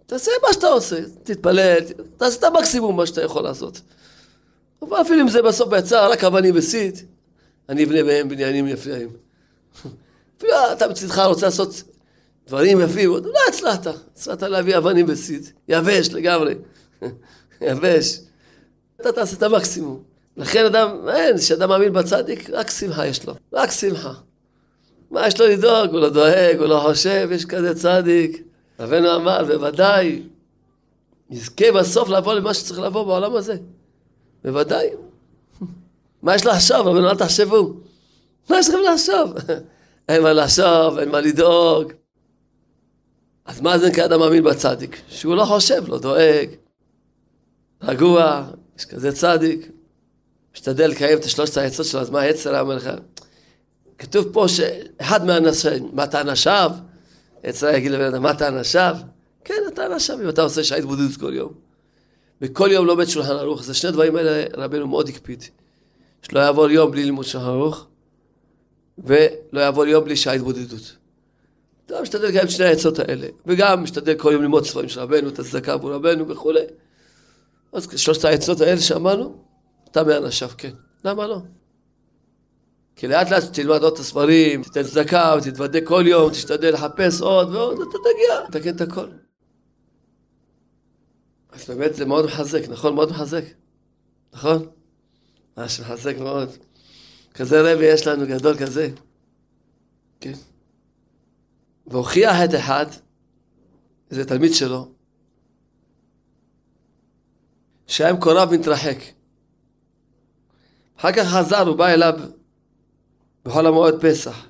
[0.05, 1.79] תעשה מה שאתה עושה, תתפלל,
[2.17, 3.81] תעשה את המקסימום מה שאתה יכול לעשות.
[4.81, 6.97] אבל אפילו אם זה בסוף יצא רק אבנים וסיד,
[7.69, 9.09] אני אבנה בהם בניינים יפים.
[10.37, 11.83] אפילו אתה מצדך רוצה לעשות
[12.47, 16.55] דברים יפים, לא הצלחת, הצלחת להביא אבנים וסיד, יבש לגמרי,
[17.61, 18.19] יבש.
[19.01, 20.03] אתה תעשה את המקסימום.
[20.37, 24.13] לכן אדם, אין, כשאדם מאמין בצדיק, רק שמחה יש לו, רק שמחה.
[25.11, 25.91] מה יש לו לדאוג?
[25.91, 28.43] הוא לא דואג, הוא לא חושב, יש כזה צדיק.
[28.79, 30.21] רבנו אמר, בוודאי,
[31.29, 33.55] יזכה בסוף לבוא למה שצריך לבוא בעולם הזה.
[34.43, 34.89] בוודאי.
[36.21, 36.87] מה יש לחשוב?
[36.87, 37.73] רבנו, אל תחשבו.
[38.49, 39.33] מה יש לכם לחשוב?
[40.09, 41.91] אין מה לחשוב, אין מה לדאוג.
[43.45, 45.01] אז מה זה נקרא אדם מאמין בצדיק?
[45.07, 46.49] שהוא לא חושב, לא דואג,
[47.81, 48.43] רגוע,
[48.79, 49.71] יש כזה צדיק.
[50.55, 52.89] משתדל לקיים את שלושת העצות שלו, אז מה העצר אומר לך?
[53.97, 56.71] כתוב פה שאחד מהאנשים, מה אתה אנשיו?
[57.43, 58.95] עצר יגיד לבן אדם, מה אתה אנשיו?
[59.43, 61.70] כן, אתה אנשיו, אם אתה עושה שעה התבודדות כל יום.
[62.41, 65.43] וכל יום לומד שולחן ערוך, זה שני דברים האלה רבנו מאוד הקפיד.
[66.21, 67.87] שלא יעבור יום בלי לימוד שולחן ערוך,
[68.97, 70.97] ולא יעבור יום בלי שעה התבודדות.
[71.85, 75.39] אתה משתדל לקיים שני העצות האלה, וגם משתדל כל יום ללמוד ספרים של רבנו, את
[75.39, 76.63] הצדקה עבור רבנו וכולי.
[77.73, 79.35] אז שלושת העצות האלה שאמרנו,
[79.91, 80.71] אתה מאנשיו, כן.
[81.05, 81.37] למה לא?
[82.95, 87.55] כי לאט לאט תלמד עוד את הספרים, תיתן צדקה ותתוודה כל יום, תשתדל לחפש עוד
[87.55, 89.07] ועוד, אתה תגיע, תתקן את הכל.
[91.51, 92.95] אז באמת זה מאוד מחזק, נכון?
[92.95, 93.43] מאוד מחזק.
[94.33, 94.65] נכון?
[95.57, 96.49] ממש מחזק מאוד.
[97.33, 98.89] כזה רבי יש לנו גדול כזה.
[100.19, 100.33] כן.
[101.87, 102.85] והוכיח את אחד,
[104.11, 104.91] איזה תלמיד שלו,
[107.87, 108.97] שהיה מקורב מתרחק.
[110.97, 112.19] אחר כך חזר, הוא בא אליו
[113.45, 114.45] בחול המועד פסח.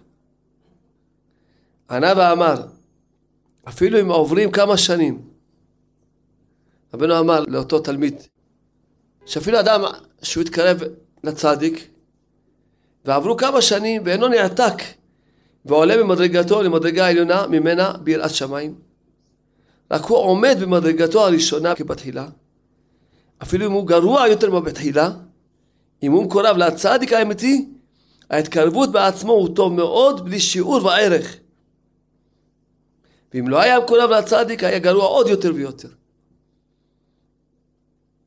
[1.90, 2.68] ענה ואמר,
[3.68, 5.31] אפילו אם עוברים כמה שנים,
[6.94, 8.22] רבנו אמר לאותו תלמיד,
[9.26, 9.82] שאפילו אדם
[10.22, 10.82] שהוא התקרב
[11.24, 11.88] לצדיק,
[13.06, 14.84] ועברו כמה שנים ואינו נעתק,
[15.66, 18.76] ועולה במדרגתו למדרגה העליונה ממנה ביראת שמיים,
[19.92, 22.28] רק הוא עומד במדרגתו הראשונה כבתחילה,
[23.44, 25.12] אפילו אם הוא גרוע יותר מבתחילה,
[26.04, 27.70] אם הוא מקורב לצדיק האמיתי,
[28.30, 31.36] ההתקרבות בעצמו הוא טוב מאוד, בלי שיעור וערך.
[33.34, 35.90] ואם לא היה מקורב לצדיק, היה גרוע עוד יותר ויותר.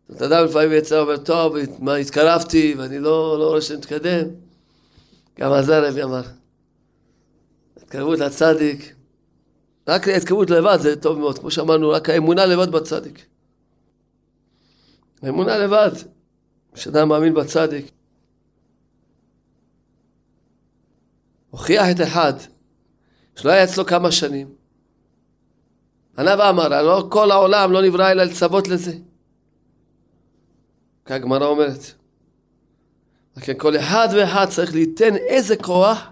[0.08, 1.56] זאת אדם לפעמים יצא ואומר, טוב,
[2.00, 4.28] התקרבתי, ואני לא, לא רואה מתקדם.
[5.38, 6.22] גם על זה הרבי אמר.
[7.76, 8.94] התקרבות לצדיק,
[9.88, 13.26] רק התקרבות לבד זה טוב מאוד, כמו שאמרנו, רק האמונה לבד בצדיק.
[15.22, 15.90] האמונה לבד,
[16.74, 17.90] כשאדם מאמין בצדיק,
[21.50, 22.32] הוכיח את אחד,
[23.36, 24.54] שלא היה אצלו כמה שנים.
[26.18, 28.92] ענה ואמר, לא כל העולם לא נברא אלא לצוות לזה.
[31.04, 31.80] כך הגמרא אומרת.
[33.36, 36.10] לכן כל אחד ואחד צריך ליתן איזה כוח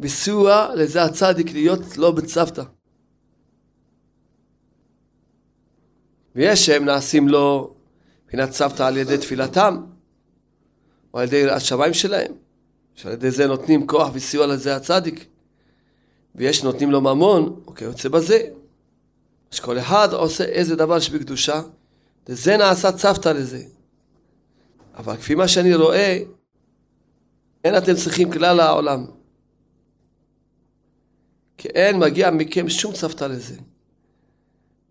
[0.00, 2.62] וסיוע לזה הצדיק להיות לא בצוותא.
[6.34, 7.74] ויש שהם נעשים לו
[8.24, 9.84] מבחינת צוותא על ידי תפילתם,
[11.14, 12.32] או על ידי יראת שמיים שלהם,
[12.94, 15.26] שעל ידי זה נותנים כוח וסיוע לזה הצדיק.
[16.34, 18.48] ויש נותנים לו ממון, או כיוצא בזה.
[19.50, 21.62] שכל אחד עושה איזה דבר שבקדושה,
[22.28, 23.62] וזה נעשה צוותא לזה.
[24.96, 26.18] אבל כפי מה שאני רואה,
[27.64, 29.06] אין אתם צריכים כלל העולם.
[31.58, 33.56] כי אין מגיע מכם שום צוותא לזה.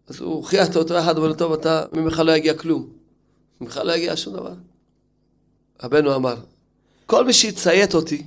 [0.08, 2.90] אז הוא הוכיח את אותו אחד, אבל טוב, אתה, ממך לא יגיע כלום.
[3.62, 4.54] ממך לא יגיע שום דבר.
[5.84, 6.36] רבנו אמר,
[7.06, 8.24] כל מי שיציית אותי,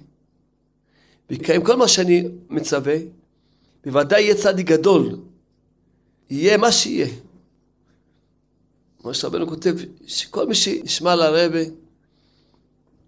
[1.31, 2.97] ויקיים כל מה שאני מצווה,
[3.85, 5.19] בוודאי יהיה צדיק גדול.
[6.31, 7.09] יהיה מה שיהיה.
[9.09, 9.75] מה שרבנו כותב,
[10.07, 11.61] שכל מי שישמע לרבה,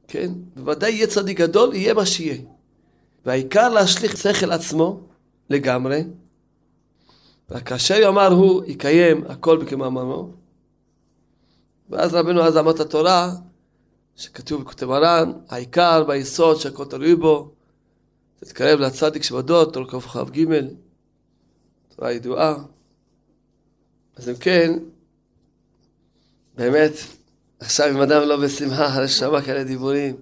[0.09, 2.43] כן, בוודאי יהיה צדיק גדול, יהיה מה שיהיה.
[3.27, 5.01] והעיקר להשליך שכל עצמו
[5.51, 6.05] לגמרי,
[7.51, 10.31] רק כאשר יאמר הוא, יקיים הכל בכמאמרו.
[11.91, 13.33] ואז רבנו אז אמר את התורה,
[14.17, 17.51] שכתוב בכותב מרן, העיקר ביסוד שהכל תלוי בו,
[18.37, 20.45] תתקרב לצדיק שבדוד, תור כ"ג,
[21.97, 22.55] תורה ידועה.
[24.17, 24.79] אז אם כן,
[26.61, 26.93] באמת,
[27.61, 30.17] עכשיו אם אדם לא בשמחה, אחרי ששמע כאלה דיבורים,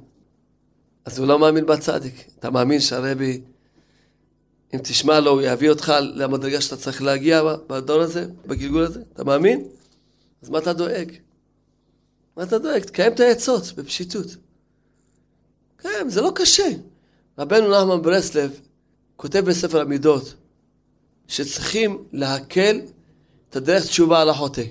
[1.04, 2.30] אז הוא לא מאמין בצדיק.
[2.38, 3.40] אתה מאמין שהרבי,
[4.74, 9.00] אם תשמע לו, הוא יביא אותך למדרגה שאתה צריך להגיע בדור הזה, בגלגול הזה?
[9.12, 9.64] אתה מאמין?
[10.42, 11.12] אז מה אתה דואג?
[12.36, 12.82] מה אתה דואג?
[12.82, 14.26] תקיים את העצות בפשיטות.
[15.78, 16.68] כן, זה לא קשה.
[17.38, 18.60] רבנו נחמן ברסלב
[19.16, 20.34] כותב בספר המידות
[21.28, 22.80] שצריכים להקל
[23.50, 24.62] את הדרך תשובה על החוטא.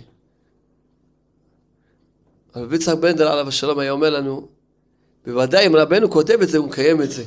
[2.62, 4.48] אבל יצחק בנדל עליו השלום היה אומר לנו,
[5.26, 7.24] בוודאי אם רבנו כותב את זה, הוא מקיים את זה.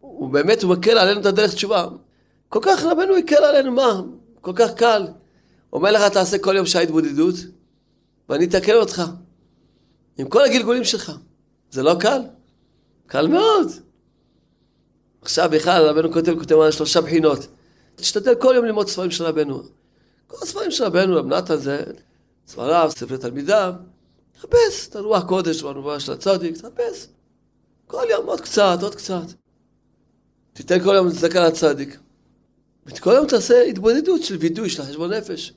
[0.00, 1.88] הוא באמת, מקל עלינו את הדרך תשובה.
[2.48, 4.02] כל כך רבנו יקל עלינו, מה?
[4.40, 5.06] כל כך קל.
[5.72, 7.34] אומר לך, תעשה כל יום שעה התבודדות,
[8.28, 9.02] ואני אתקן אותך.
[10.18, 11.12] עם כל הגלגולים שלך.
[11.70, 12.20] זה לא קל?
[13.06, 13.68] קל מאוד.
[15.22, 17.46] עכשיו בכלל רבנו כותב, כותב על שלושה בחינות.
[17.96, 19.62] תשתדל כל יום ללמוד ספרים של רבנו.
[20.26, 21.84] כל הספרים של רבנו, רב נתן זה
[22.46, 23.74] ספריו, ספרי תלמידיו.
[24.40, 27.06] תחפש את הרוח קודש והנבואה של הצדיק, תחפש.
[27.86, 29.26] כל יום עוד קצת, עוד קצת.
[30.52, 31.98] תיתן כל יום צדקה לצדיק.
[32.86, 35.52] וכל יום תעשה התבודדות של וידוי של החשבון נפש.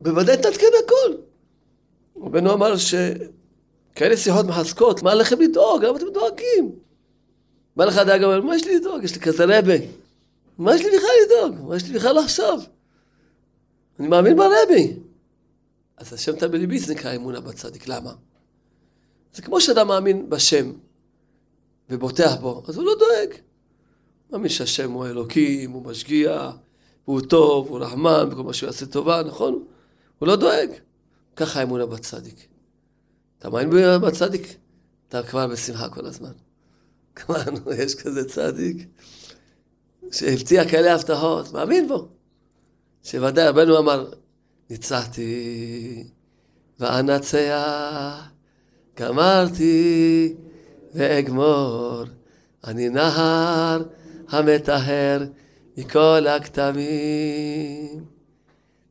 [0.00, 1.14] בוודאי תתקן הכל.
[2.16, 5.84] רבנו אמר שכאלה שיחות מחזקות, מה לכם לדאוג?
[5.84, 6.72] למה אתם דואגים?
[7.76, 9.04] בא לך דאגה, מה יש לי לדאוג?
[9.04, 9.74] יש לי כזה רבה.
[10.58, 11.68] מה יש לי בכלל לדאוג?
[11.68, 12.66] מה יש לי בכלל לחשוב?
[13.98, 14.96] אני מאמין ברבי.
[16.00, 17.88] אז השם תל בליבי זה נקרא אמונה בצדיק.
[17.88, 18.12] למה?
[19.34, 20.72] זה כמו שאדם מאמין בשם
[21.90, 23.34] ובוטח בו, אז הוא לא דואג.
[24.30, 26.56] מאמין שהשם הוא אלוקים, הוא משגיח,
[27.04, 29.64] הוא טוב, הוא רחמן, וכל מה שהוא יעשה טובה, נכון?
[30.18, 30.70] הוא לא דואג.
[31.36, 32.46] ככה האמונה בצדיק.
[33.38, 34.56] אתה מאמין בצדיק?
[35.08, 36.32] אתה כבר בשמחה כל הזמן.
[37.16, 37.42] כבר,
[37.76, 38.88] יש כזה צדיק
[40.12, 42.08] שהבטיח כאלה הבטחות, מאמין בו.
[43.02, 44.10] שוודאי רבנו אמר,
[44.70, 46.04] ניצחתי
[46.80, 48.28] ואנצח,
[48.96, 50.34] גמרתי
[50.94, 52.02] ואגמור,
[52.66, 53.82] אני נהר
[54.28, 55.24] המטהר
[55.76, 58.04] מכל הכתמים.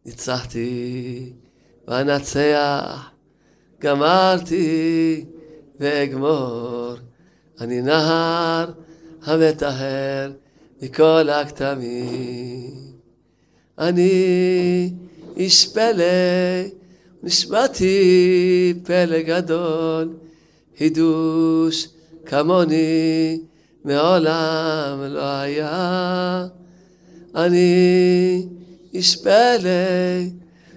[0.05, 1.33] ניצחתי
[1.87, 3.09] ואנצח,
[3.81, 5.25] גמרתי
[5.79, 6.93] ואגמור,
[7.61, 8.71] אני נהר
[9.23, 10.31] המטהר
[10.81, 12.73] מכל הכתמים.
[13.79, 14.93] אני
[15.39, 16.03] איש פלא,
[17.23, 20.13] נשמעתי פלא גדול,
[20.77, 21.87] חידוש
[22.25, 23.39] כמוני
[23.85, 26.47] מעולם לא היה.
[27.35, 28.47] אני
[28.93, 29.69] איש פלא,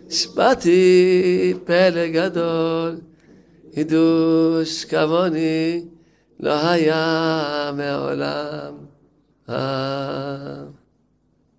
[0.06, 3.00] נשמעתי פלא גדול,
[3.74, 5.84] חידוש כמוני
[6.40, 8.74] לא היה מעולם.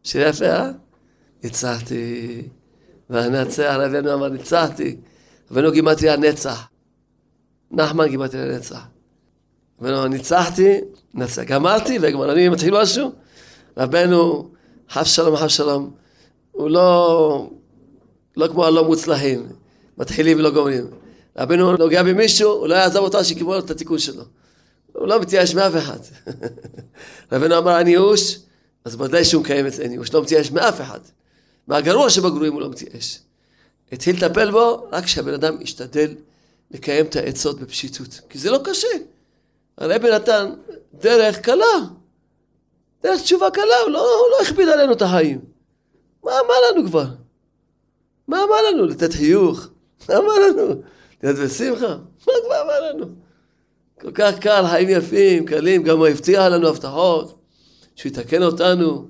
[0.04, 0.72] שיר יפה, אה?
[1.44, 2.42] ניצחתי,
[3.10, 4.96] ואנצח, רבנו אמר ניצחתי,
[5.52, 6.68] רבנו גימדתי לנצח,
[7.72, 8.82] נחמן גימדתי לנצח.
[9.82, 10.82] רבנו ניצחתי,
[11.14, 13.12] נצח, גמרתי וגמר, אני מתחיל משהו,
[13.78, 14.50] רבנו
[14.90, 15.92] חף שלום חף שלום,
[16.52, 17.50] הוא לא,
[18.38, 19.48] לא כמו הלא מוצלחים,
[19.98, 20.88] מתחילים ולא גומרים.
[21.38, 24.24] רבנו נוגע במישהו, הוא לא יעזוב אותו שיקבלו את התיקון שלו.
[24.94, 26.00] הוא לא מתייאש מאף אחד.
[27.32, 28.40] רבנו אמר אני ייאוש,
[28.86, 31.00] אז ודאי שהוא מקיים את זה, אני ייאוש, לא מתייאש מאף אחד.
[31.68, 33.20] מהגרוע שבגרועים הוא לא מתייאש.
[33.92, 36.16] התחיל לטפל בו רק כשהבן אדם ישתדל
[36.72, 38.20] לקיים את העצות בפשיטות.
[38.30, 38.88] כי זה לא קשה.
[39.78, 40.54] הרבי נתן
[40.94, 41.76] דרך קלה.
[43.04, 45.40] דרך תשובה קלה, הוא לא, הוא לא הכביד עלינו את החיים.
[46.24, 47.06] מה, מה לנו כבר?
[48.28, 48.86] מה אמר לנו?
[48.86, 49.68] לתת חיוך?
[50.10, 50.82] מה אמר לנו?
[51.24, 51.88] להיות בשמחה?
[52.28, 53.06] מה כבר אמר לנו?
[54.02, 57.40] כל כך קל, חיים יפים, קלים, גם הוא הבטיח לנו הבטחות,
[57.96, 59.08] שהוא יתקן אותנו.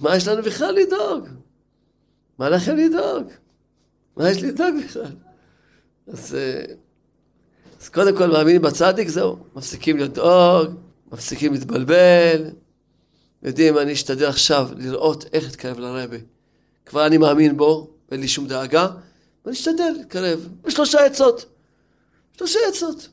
[0.00, 1.28] מה יש לנו בכלל לדאוג?
[2.38, 3.26] מה לכם לדאוג?
[4.16, 5.12] מה יש לדאוג בכלל?
[6.06, 6.64] אז, אה,
[7.80, 10.74] אז קודם כל מאמינים בצדיק, זהו, מפסיקים לדאוג,
[11.12, 12.50] מפסיקים להתבלבל,
[13.42, 16.20] יודעים, אני אשתדל עכשיו לראות איך להתקרב לרבי.
[16.86, 18.88] כבר אני מאמין בו, ואין לי שום דאגה,
[19.44, 20.48] ואני אשתדל להתקרב.
[20.62, 21.44] בשלושה עצות.
[22.38, 23.08] שלושה עצות.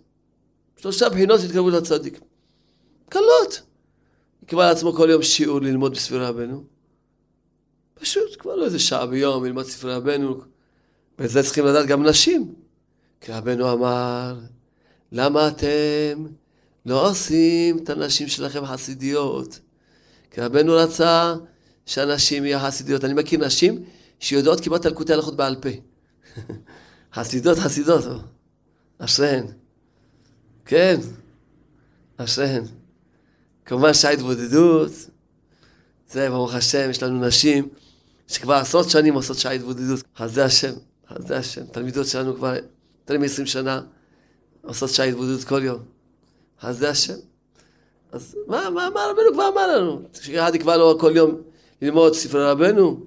[0.78, 2.20] שלושה בחינות התקרבות לצדיק.
[3.10, 3.62] קלות.
[4.44, 6.73] יקבע לעצמו כל יום שיעור ללמוד בספרי רבנו.
[7.94, 10.42] פשוט, כבר לא איזה שעה ביום ללמוד ספרי רבנו.
[11.20, 12.54] ואת זה צריכים לדעת גם נשים.
[13.22, 14.40] כי רבנו אמר,
[15.12, 16.26] למה אתם
[16.86, 19.60] לא עושים את הנשים שלכם חסידיות?
[20.32, 21.36] כי רבנו רצה
[21.86, 23.04] שאנשים יהיו חסידיות.
[23.04, 23.84] אני מכיר נשים
[24.20, 25.70] שיודעות כמעט על קוטעי הלכות בעל פה.
[27.16, 28.06] חסידות, חסידות,
[29.00, 29.46] אשריהן.
[30.66, 31.00] כן,
[32.18, 32.64] אשריהן.
[33.66, 34.92] כמובן שההתבודדות,
[36.14, 37.70] זה ברוך השם, יש לנו נשים
[38.28, 40.04] שכבר עשרות שנים עושות שעה התבודדות.
[40.18, 40.74] חסדי השם,
[41.10, 41.66] חסדי השם.
[41.66, 43.82] תלמידות שלנו כבר יותר מ-20 שנה
[44.62, 45.80] עושות שעה התבודדות כל יום.
[46.62, 47.14] חסדי השם.
[48.12, 50.02] אז מה, מה, מה רבנו כבר אמר לנו?
[50.22, 51.42] שאחד יקבע לו כל יום
[51.82, 53.06] ללמוד ספרי רבנו,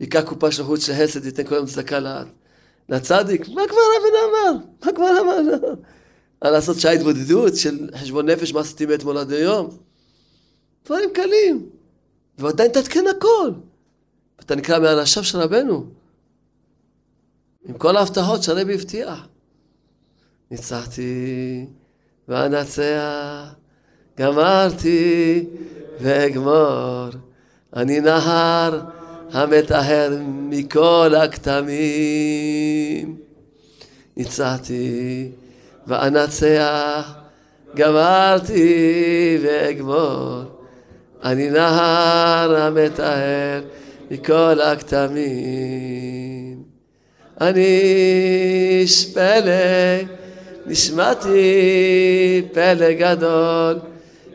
[0.00, 1.98] ייקח קופה של חוץ של חסד, ייתן כל יום צדקה
[2.88, 3.48] לצדיק.
[3.48, 4.64] מה כבר רבנו אמר?
[4.84, 5.74] מה כבר אמר?
[6.40, 9.70] על לעשות שעה התבודדות של חשבון נפש, מה עשיתי מאתמול עד היום?
[10.84, 11.81] דברים קלים.
[12.38, 13.50] ועדיין תתקן הכל.
[14.40, 15.84] אתה נקרא מאנשיו של רבנו.
[17.68, 19.26] עם כל ההבטחות שהרבי הבטיח.
[20.50, 21.66] ניצחתי
[22.28, 23.54] ואנצח,
[24.18, 25.44] גמרתי
[26.00, 27.08] ואגמור.
[27.76, 28.80] אני נהר
[29.32, 33.16] המטהר מכל הכתמים.
[34.16, 35.30] ניצחתי
[35.86, 37.14] ואנצח,
[37.76, 40.61] גמרתי ואגמור.
[41.24, 43.60] אני נהר המטהר
[44.10, 46.62] מכל הכתמים.
[47.40, 47.80] אני
[48.80, 49.52] איש פלא,
[50.66, 53.78] נשמעתי פלא גדול,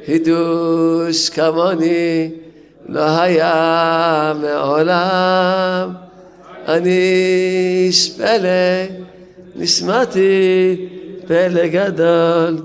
[0.06, 2.30] חידוש כמוני
[2.90, 5.94] לא היה מעולם.
[6.68, 7.00] אני
[7.88, 8.98] איש פלא,
[9.56, 10.88] נשמעתי
[11.28, 12.58] פלא גדול,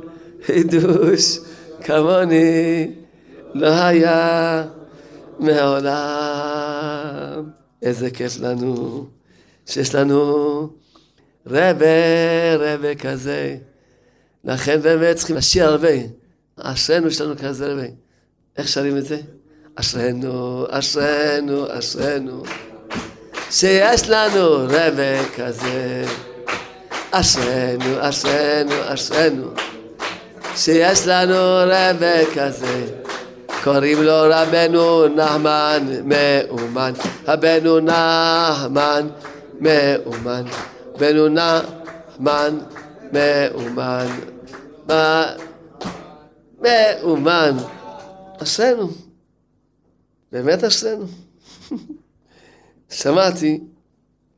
[0.47, 1.39] חידוש
[1.85, 3.02] כמוני
[3.55, 4.65] לא היה
[5.39, 7.03] מעולם.
[7.83, 9.07] איזה כיף לנו
[9.67, 10.69] שיש לנו
[11.47, 13.57] רבה רבה כזה.
[14.45, 15.89] לכן באמת צריכים לשיר הרבה.
[16.57, 17.87] אשרינו יש לנו כזה רבה.
[18.57, 19.21] איך שרים את זה?
[19.75, 22.43] אשרינו, אשרינו, אשרינו,
[23.51, 26.05] שיש לנו רבה כזה.
[27.11, 29.49] אשרינו, אשרינו, אשרינו,
[30.57, 31.35] שיש לנו
[31.67, 33.02] רבה כזה.
[33.63, 36.93] קוראים לו רבנו נחמן מאומן,
[37.29, 39.09] רבנו נחמן
[39.61, 40.45] מאומן,
[40.95, 42.59] רבנו נחמן
[43.13, 44.07] מאומן,
[46.61, 47.57] מאומן.
[48.43, 48.89] אשרינו,
[50.33, 51.05] באמת אשרינו.
[52.91, 53.61] שמעתי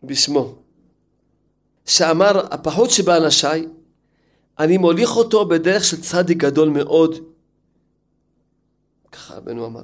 [0.03, 0.55] בשמו,
[1.87, 3.67] שאמר הפחות שבאנשיי,
[4.59, 7.34] אני מוליך אותו בדרך של צדיק גדול מאוד,
[9.15, 9.83] ככה רבנו אמר.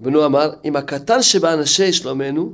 [0.00, 2.52] רבנו אמר, אם הקטן שבאנשי שלומנו,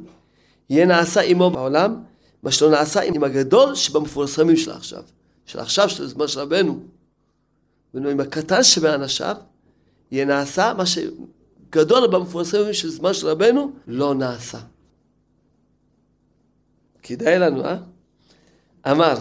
[0.70, 2.02] יהיה נעשה עמו בעולם,
[2.42, 5.02] מה שלא נעשה עם הגדול שבמפורסמים של עכשיו.
[5.46, 6.80] של עכשיו, של הזמן של רבנו.
[7.94, 9.36] רבנו, אם הקטן שבאנשיו,
[10.10, 14.58] יהיה נעשה מה שגדול במפורסמים של זמן של רבנו, לא נעשה.
[17.02, 17.76] כדאי לנו, אה?
[18.90, 19.14] אמר,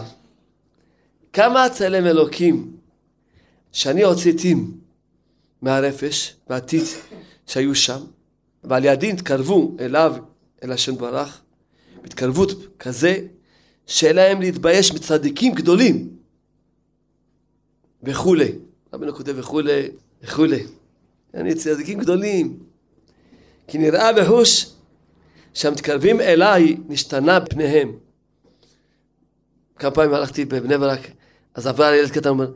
[1.32, 2.76] כמה צלם אלוקים
[3.72, 4.85] שאני הוצאתים
[5.62, 6.84] מהרפש והטיט
[7.46, 8.00] שהיו שם,
[8.64, 10.16] ועל ידי התקרבו אליו,
[10.64, 11.40] אל השם ברך,
[12.02, 13.26] בהתקרבות כזה,
[13.86, 16.16] שאין להם להתבייש מצדיקים גדולים
[18.02, 18.52] וכולי.
[18.92, 19.88] רבנו כותב וכולי,
[20.22, 20.66] וכולי.
[21.34, 22.58] אני צדיקים גדולים.
[23.68, 24.70] כי נראה בהוש
[25.54, 27.92] שהמתקרבים אליי נשתנה פניהם.
[29.76, 31.00] כמה פעמים הלכתי בבני ברק,
[31.54, 32.52] אז עבר ילד קטן, אומר,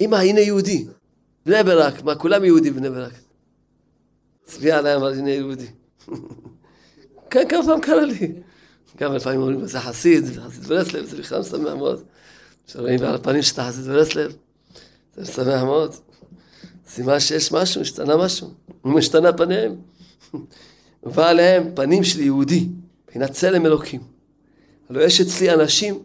[0.00, 0.86] אמא, הנה יהודי.
[1.46, 3.12] בני ברק, מה, כולם יהודים בני ברק.
[4.44, 5.66] צביע עליי אמר, הנה יהודי.
[7.30, 8.32] כן, כמה פעם קרה לי.
[8.98, 12.04] גם לפעמים אומרים, זה חסיד, זה חסיד ברסלב, זה בכלל משמח מאוד.
[12.66, 14.32] שרואים על הפנים שאתה חסיד ברסלב,
[15.16, 15.94] זה משמח מאוד.
[16.88, 18.50] סימן שיש משהו, השתנה משהו.
[18.84, 19.76] משתנה פניהם.
[21.02, 22.68] ובא עליהם פנים של יהודי,
[23.04, 24.00] מבחינת צלם אלוקים.
[24.90, 26.02] הלוא יש אצלי אנשים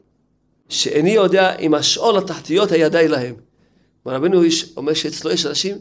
[0.69, 3.36] שאיני יודע אם השאול התחתיות הידי להם.
[4.12, 4.41] רבנו
[4.78, 5.78] אומר שאצלו יש אנשים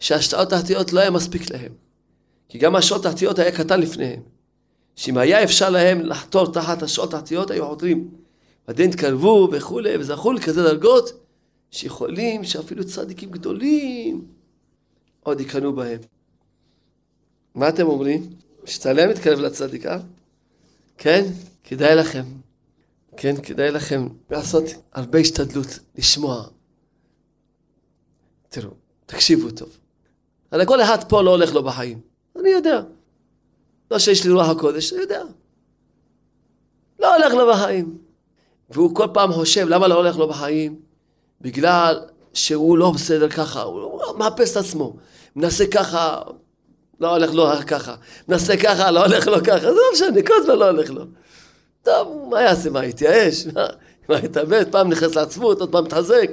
[0.00, 1.72] שהשאול התחתיות לא היה מספיק להם.
[2.48, 4.20] כי גם השאול התחתיות היה קטן לפניהם.
[4.96, 8.08] שאם היה אפשר להם לחתור תחת השאול התחתיות, היו חותרים.
[8.68, 11.12] ועדיין התקרבו וכולי, וזכו לכזה דרגות,
[11.70, 14.24] שיכולים שאפילו צדיקים גדולים
[15.22, 15.98] עוד יקנאו בהם.
[17.54, 18.30] מה אתם אומרים?
[18.64, 19.98] משתלם להתקרב לצדיק, אה?
[20.98, 21.24] כן?
[21.64, 22.24] כדאי לכם.
[23.16, 26.44] כן, כדאי לכם לעשות הרבה השתדלות, לשמוע.
[28.52, 28.70] תראו,
[29.06, 29.68] תקשיבו טוב.
[30.52, 32.00] הרי כל אחד פה לא הולך לו בחיים.
[32.40, 32.80] אני יודע.
[33.90, 35.22] לא שיש לי רוח הקודש, אני יודע.
[37.00, 37.98] לא הולך לו בחיים.
[38.70, 40.80] והוא כל פעם חושב, למה לא הולך לו בחיים?
[41.40, 42.00] בגלל
[42.34, 44.96] שהוא לא בסדר ככה, הוא מאפס את עצמו.
[45.36, 46.22] מנסה ככה,
[47.00, 47.94] לא הולך לו ככה.
[48.28, 49.60] מנסה ככה, לא הולך לו ככה.
[49.60, 51.04] זה לא משנה, כל הזמן לא הולך לו.
[51.82, 52.70] טוב, מה יעשה?
[52.70, 53.46] מה, יתייאש?
[54.08, 54.64] מה, יתאבד?
[54.70, 56.30] פעם נכנס לעצמות, עוד פעם מתחזק.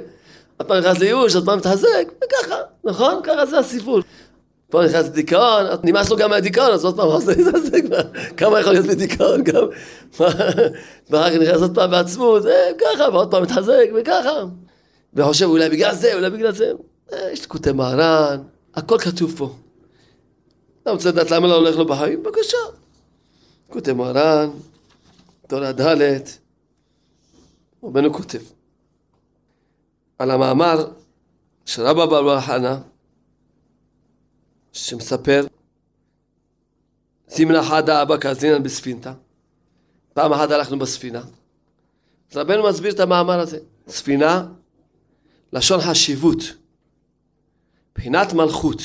[0.60, 2.04] עוד פעם נכנס לייאוש, עוד פעם מתחזק.
[2.16, 3.20] וככה, נכון?
[3.22, 4.00] ככה זה הסיפור.
[4.70, 7.82] פה נכנס לדיכאון, נמאס לו גם מהדיכאון, אז עוד פעם עושה להתעסק,
[8.36, 9.62] כמה יכול להיות בדיכאון גם,
[11.10, 12.42] ואחר כך נכנס עוד פעם בעצמות,
[12.78, 14.44] ככה, ועוד פעם מתחזק, וככה.
[15.14, 16.72] וחושב אולי בגלל זה, אולי בגלל זה.
[17.32, 18.40] יש לקוטי מהר"ן,
[18.74, 19.54] הכל כתוב פה.
[20.82, 22.22] אתה רוצה לדעת למה לא הולך לו בחיים?
[22.22, 22.58] בבקשה.
[23.70, 24.50] לקוטי מהר"ן,
[25.48, 26.20] תורה ד',
[27.84, 28.59] רבנו כותב
[30.20, 30.92] על המאמר
[31.66, 32.80] של רבא בר חנה
[34.72, 35.46] שמספר
[37.28, 39.12] סימנה חדה אבא קזינן בספינתה
[40.14, 41.22] פעם אחת הלכנו בספינה.
[42.30, 43.58] אז רבנו מסביר את המאמר הזה.
[43.88, 44.46] ספינה
[45.52, 46.38] לשון חשיבות
[47.90, 48.78] מבחינת מלכות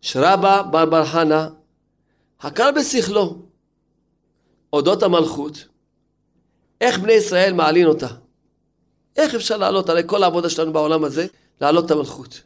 [0.00, 1.48] שרבא בר בר חנה
[2.40, 3.42] חקר בשכלו.
[4.72, 5.68] אודות המלכות,
[6.80, 8.23] איך בני ישראל מעלין אותה.
[9.16, 11.26] איך אפשר לעלות, הרי כל העבודה שלנו בעולם הזה,
[11.60, 12.42] לעלות את המלכות.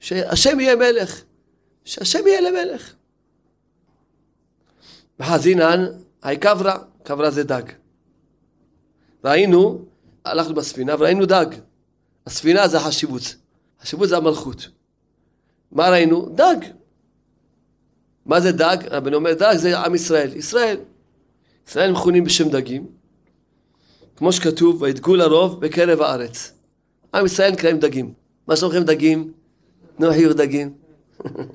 [0.00, 1.22] שהשם יהיה מלך,
[1.84, 2.94] שהשם יהיה למלך.
[5.20, 5.84] וחזינן,
[6.22, 7.62] היי קברה, זה דג.
[9.24, 9.84] ראינו,
[10.24, 11.46] הלכנו בספינה וראינו דג.
[12.26, 13.36] הספינה זה החשיבות,
[13.80, 14.68] החשיבות זה המלכות.
[15.72, 16.28] מה ראינו?
[16.34, 16.56] דג.
[18.26, 18.76] מה זה דג?
[18.90, 20.36] רבנו אומר דג זה עם ישראל.
[20.36, 20.76] ישראל.
[21.68, 22.86] ישראל מכונים בשם דגים,
[24.18, 26.52] כמו שכתוב, וידגו לרוב בקרב הארץ.
[27.14, 28.12] עם ישראל נקראים דגים.
[28.46, 29.32] מה שלומכם דגים?
[29.98, 30.74] נו חיוך דגים.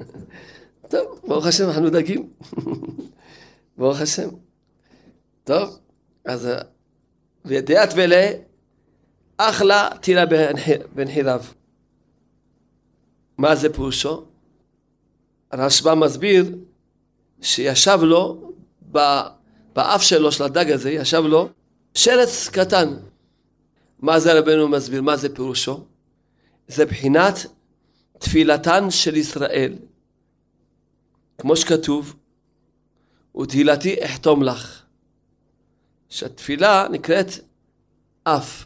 [0.92, 2.30] טוב, ברוך השם, אנחנו דגים.
[3.78, 4.30] ברוך השם.
[5.44, 5.80] טוב,
[6.26, 6.50] אז
[7.46, 8.32] וידיעת ולה,
[9.38, 10.24] אחלה תירה
[10.96, 11.44] בנחיריו.
[13.38, 14.24] מה זה פירושו?
[15.52, 16.56] הרשב"א מסביר
[17.42, 18.52] שישב לו
[19.74, 21.50] באף שלו, של הדג הזה, ישב לו
[21.94, 22.94] שרץ קטן.
[24.00, 25.02] מה זה רבנו מסביר?
[25.02, 25.86] מה זה פירושו?
[26.68, 27.36] זה בחינת
[28.20, 29.74] תפילתן של ישראל.
[31.38, 32.16] כמו שכתוב,
[33.42, 34.84] ותהילתי אחתום לך.
[36.10, 37.28] שהתפילה נקראת
[38.24, 38.66] אף,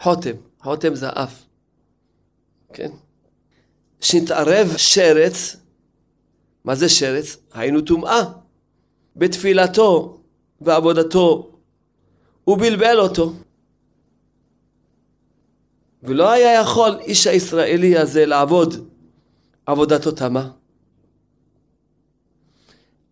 [0.00, 1.42] חותם, חותם זה אף,
[2.72, 2.90] כן?
[4.00, 5.56] שנתערב שרץ,
[6.64, 7.36] מה זה שרץ?
[7.52, 8.22] היינו טומאה.
[9.16, 10.20] בתפילתו
[10.60, 11.53] ועבודתו,
[12.44, 13.32] הוא בלבל אותו.
[16.02, 18.88] ולא היה יכול איש הישראלי הזה לעבוד
[19.66, 20.50] עבודתו תמה.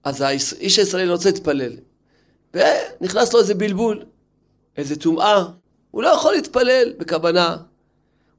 [0.04, 1.72] אז האיש הישראלי רוצה להתפלל,
[2.54, 4.04] ונכנס לו איזה בלבול,
[4.76, 5.44] איזה טומאה,
[5.90, 7.56] הוא לא יכול להתפלל בכוונה,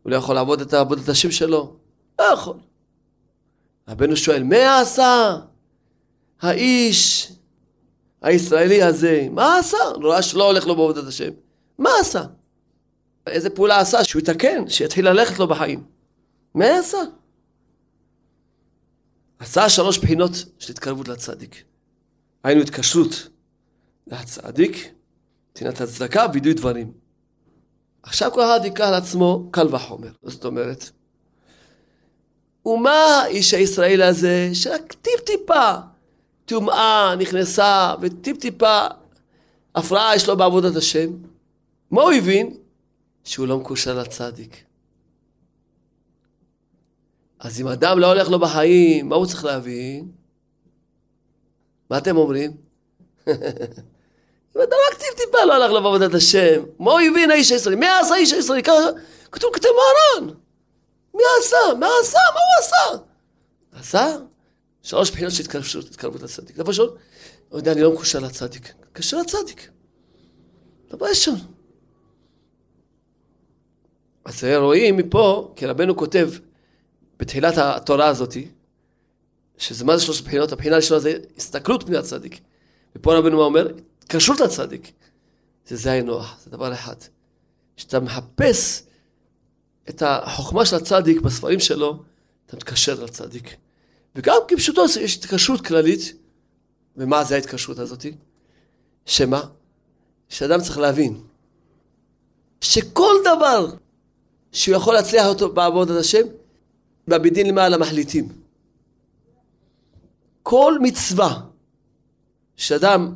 [0.03, 1.75] הוא לא יכול לעבוד את עבודת השם שלו,
[2.19, 2.57] לא יכול.
[3.87, 5.37] רבנו שואל, מה עשה
[6.41, 7.31] האיש
[8.23, 9.77] הישראלי הזה, מה עשה?
[10.03, 11.29] ראה שלא הולך לו בעבודת השם.
[11.77, 12.23] מה עשה?
[13.27, 14.03] איזה פעולה עשה?
[14.03, 15.83] שהוא יתקן, שיתחיל ללכת לו בחיים.
[16.55, 16.97] מה עשה?
[19.39, 21.63] עשה שלוש בחינות של התקרבות לצדיק.
[22.43, 23.27] היינו התקשרות
[24.07, 24.93] לצדיק,
[25.51, 26.91] נתינת הצדקה, וידוי דברים.
[28.03, 30.11] עכשיו כל אחד ייקח על עצמו קל וחומר.
[30.23, 30.89] זאת אומרת,
[32.65, 35.73] ומה איש הישראל הזה, שרק טיפ טיפה
[36.45, 38.87] טומאה נכנסה וטיפ טיפה
[39.75, 41.09] הפרעה יש לו בעבודת השם,
[41.91, 42.57] מה הוא הבין?
[43.23, 44.63] שהוא לא מקושר לצדיק.
[47.39, 50.11] אז אם אדם לא הולך לו בחיים, מה הוא צריך להבין?
[51.89, 52.51] מה אתם אומרים?
[54.55, 57.75] אם אדם רק טיפ טיפה לא הלך לו בעבודת השם, מה הוא הבין האיש הישראלי?
[57.75, 58.63] מי עשה האיש הישראלי?
[59.31, 60.33] כתוב כתב מהר"ן.
[61.13, 61.57] מי עשה?
[61.79, 62.19] מה עשה?
[62.33, 63.03] מה הוא עשה?
[63.79, 64.17] עשה?
[64.83, 66.57] שלוש בחינות של התקרבות, התקרבות לצדיק.
[66.57, 66.89] דבר ראשון,
[67.49, 68.73] הוא יודע, אני לא מקושר לצדיק.
[68.93, 69.69] קשר לצדיק.
[70.89, 71.35] דבר ראשון.
[74.25, 76.29] אז רואים מפה, כי רבנו כותב
[77.19, 78.47] בתחילת התורה הזאתי,
[79.57, 80.51] שזה מה זה שלוש בחינות?
[80.51, 82.39] הבחינה הראשונה זה הסתכלות פני הצדיק.
[82.95, 83.67] ופה רבנו מה אומר?
[83.99, 84.91] התקשרות לצדיק.
[85.67, 86.95] זה זה נוח, זה דבר אחד.
[87.77, 88.83] כשאתה מחפש
[89.89, 92.03] את החוכמה של הצדיק בספרים שלו,
[92.45, 93.55] אתה מתקשר לצדיק.
[94.15, 96.13] וגם כפשוטו יש התקשרות כללית,
[96.97, 98.15] ומה זה ההתקשרות הזאתי?
[99.05, 99.41] שמה?
[100.29, 101.21] שאדם צריך להבין
[102.61, 103.67] שכל דבר
[104.51, 106.21] שהוא יכול להצליח אותו בעבודת השם,
[107.07, 108.29] בבית למעלה מחליטים.
[110.43, 111.41] כל מצווה
[112.55, 113.15] שאדם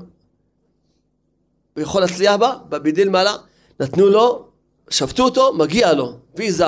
[1.78, 3.36] יכול להצליח בה, בבית דין למעלה,
[3.80, 4.48] נתנו לו,
[4.90, 6.66] שפטו אותו, מגיע לו, ויזה.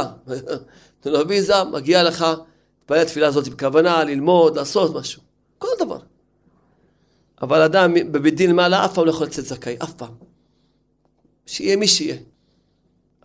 [0.99, 2.25] נתנו לו ויזה, מגיע לך,
[2.89, 5.21] תתפלל התפילה הזאת בכוונה, ללמוד, לעשות משהו.
[5.57, 5.99] כל דבר.
[7.41, 10.13] אבל אדם בבית דין למעלה אף פעם לא יכול לצאת זכאי, אף פעם.
[11.45, 12.15] שיהיה מי שיהיה.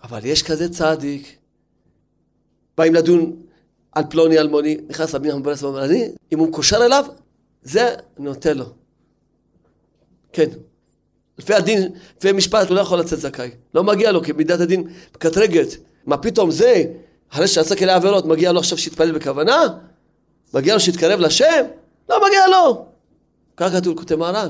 [0.03, 1.37] אבל יש כזה צדיק,
[2.79, 3.43] באים לדון
[3.93, 7.05] על פלוני אלמוני, נכנס רבי נחמן ברס ואומר, אני, אם הוא מקושר אליו,
[7.63, 8.67] זה אני נותן לו.
[10.33, 10.49] כן.
[11.39, 13.51] לפי הדין, לפי המשפט, הוא לא יכול לצאת זכאי.
[13.75, 15.69] לא מגיע לו, כי מידת הדין מקטרגת.
[16.07, 16.85] מה פתאום זה,
[17.35, 19.63] אחרי שעשה כאלה עבירות, מגיע לו עכשיו שיתפלל בכוונה?
[20.55, 21.65] מגיע לו שיתקרב לשם?
[22.09, 22.87] לא מגיע לו.
[23.57, 24.49] ככה כתוב כותב מהר"ן.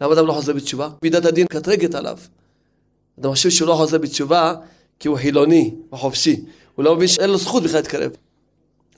[0.00, 0.88] למה אדם לא חוזר בתשובה?
[1.02, 2.18] מידת הדין מקטרגת עליו.
[3.20, 4.54] אדם חושב שהוא לא חוזר בתשובה
[4.98, 6.44] כי הוא חילוני, הוא חופשי.
[6.74, 8.10] הוא לא מבין שאין לו זכות בכלל להתקרב.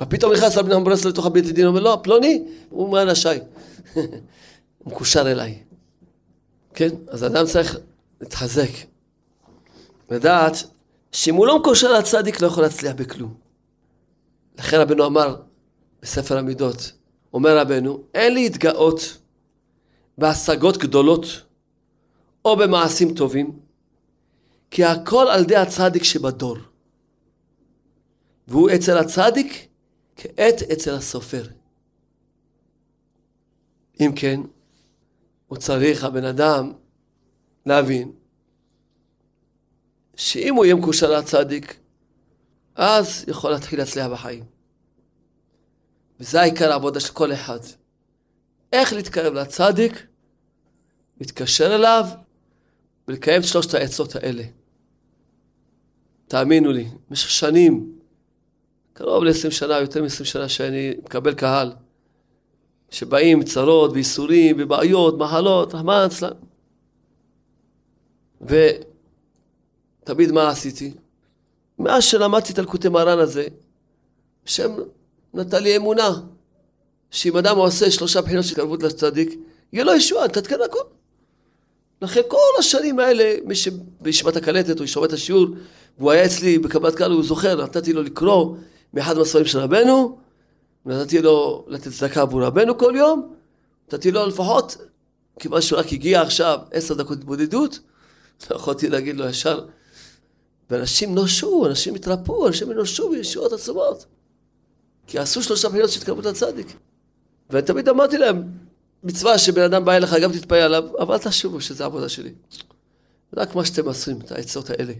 [0.00, 3.40] ופתאום נכנס רבי נחמן ברסלב לתוך הבית הדין, אומר, לא, פלוני, הוא מאנשיי.
[3.94, 4.06] הוא
[4.86, 5.58] מקושר אליי.
[6.74, 6.88] כן?
[7.08, 7.78] אז אדם צריך
[8.20, 8.70] להתחזק.
[10.10, 10.64] לדעת
[11.12, 13.34] שאם הוא לא מקושר לצדיק, לא יכול להצליח בכלום.
[14.58, 15.36] לכן רבנו אמר
[16.02, 16.92] בספר המידות,
[17.32, 19.18] אומר רבנו, אין להתגאות
[20.18, 21.24] בהשגות גדולות
[22.44, 23.58] או במעשים טובים,
[24.70, 26.56] כי הכל על ידי הצדיק שבדור.
[28.48, 29.68] והוא אצל הצדיק
[30.16, 31.42] כעת אצל הסופר.
[34.00, 34.40] אם כן,
[35.46, 36.72] הוא צריך, הבן אדם,
[37.66, 38.12] להבין
[40.18, 41.76] שאם הוא יהיה מקושר לצדיק,
[42.74, 44.44] אז יכול להתחיל להצליח בחיים.
[46.20, 47.58] וזה העיקר העבודה של כל אחד.
[48.72, 50.06] איך להתקרב לצדיק,
[51.20, 52.04] להתקשר אליו
[53.08, 54.42] ולקיים את שלושת העצות האלה.
[56.28, 57.98] תאמינו לי, במשך שנים,
[58.92, 61.72] קרוב ל-20 שנה, יותר מ-20 שנה שאני מקבל קהל,
[62.90, 66.30] שבאים צרות וייסורים ובעיות, מחלות, רחמנא אצלן.
[70.08, 70.92] ותמיד מה עשיתי?
[71.78, 73.46] מאז שלמדתי את אלקוטי מרן הזה,
[74.46, 74.74] השם
[75.34, 76.10] נתן לי אמונה,
[77.10, 79.34] שאם אדם עושה שלושה בחינות של התקרבות לצדיק,
[79.72, 80.78] יהיה לו ישועה, תתקן הכל.
[82.02, 85.46] לכן כל השנים האלה, מי שבישיבת הקלטת, הוא שומע את השיעור,
[85.98, 88.56] והוא היה אצלי בקבלת קהל, הוא זוכר, נתתי לו לקרוא
[88.94, 90.18] מאחד מהספרים של רבנו,
[90.86, 93.34] נתתי לו לתת צדקה עבור רבנו כל יום,
[93.88, 94.76] נתתי לו לפחות,
[95.38, 97.78] כיוון שהוא רק הגיע עכשיו עשר דקות התבודדות,
[98.50, 99.60] לא יכולתי להגיד לו ישר,
[100.70, 104.06] ואנשים נושעו, אנשים התרפאו, אנשים נושעו בישועות עצומות.
[105.06, 106.76] כי עשו שלושה של התקרבות לצדיק.
[107.50, 108.42] ואני תמיד אמרתי להם,
[109.04, 112.32] מצווה שבן אדם בא אליך, גם תתפלל עליו, אבל אל תחשבו שזה עבודה שלי.
[113.36, 114.92] רק מה שאתם עושים, את העצות האלה.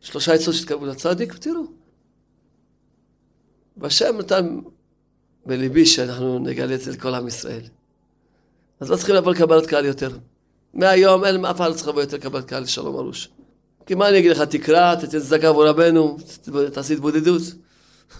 [0.00, 1.62] שלושה עצות שהתקרבו לצדיק, ותראו.
[3.76, 4.60] והשם נתן
[5.46, 7.62] בליבי שאנחנו נגלה את זה לכל עם ישראל.
[8.80, 10.10] אז לא צריכים לבוא לקבלת קהל יותר.
[10.74, 13.28] מהיום אין אף אחד לא צריך לבוא יותר לקבלת קהל לשלום ארוש.
[13.90, 16.16] כי מה אני אגיד לך, תקרא, תתן צדקה עבור רבנו,
[16.72, 17.42] תעשי התבודדות.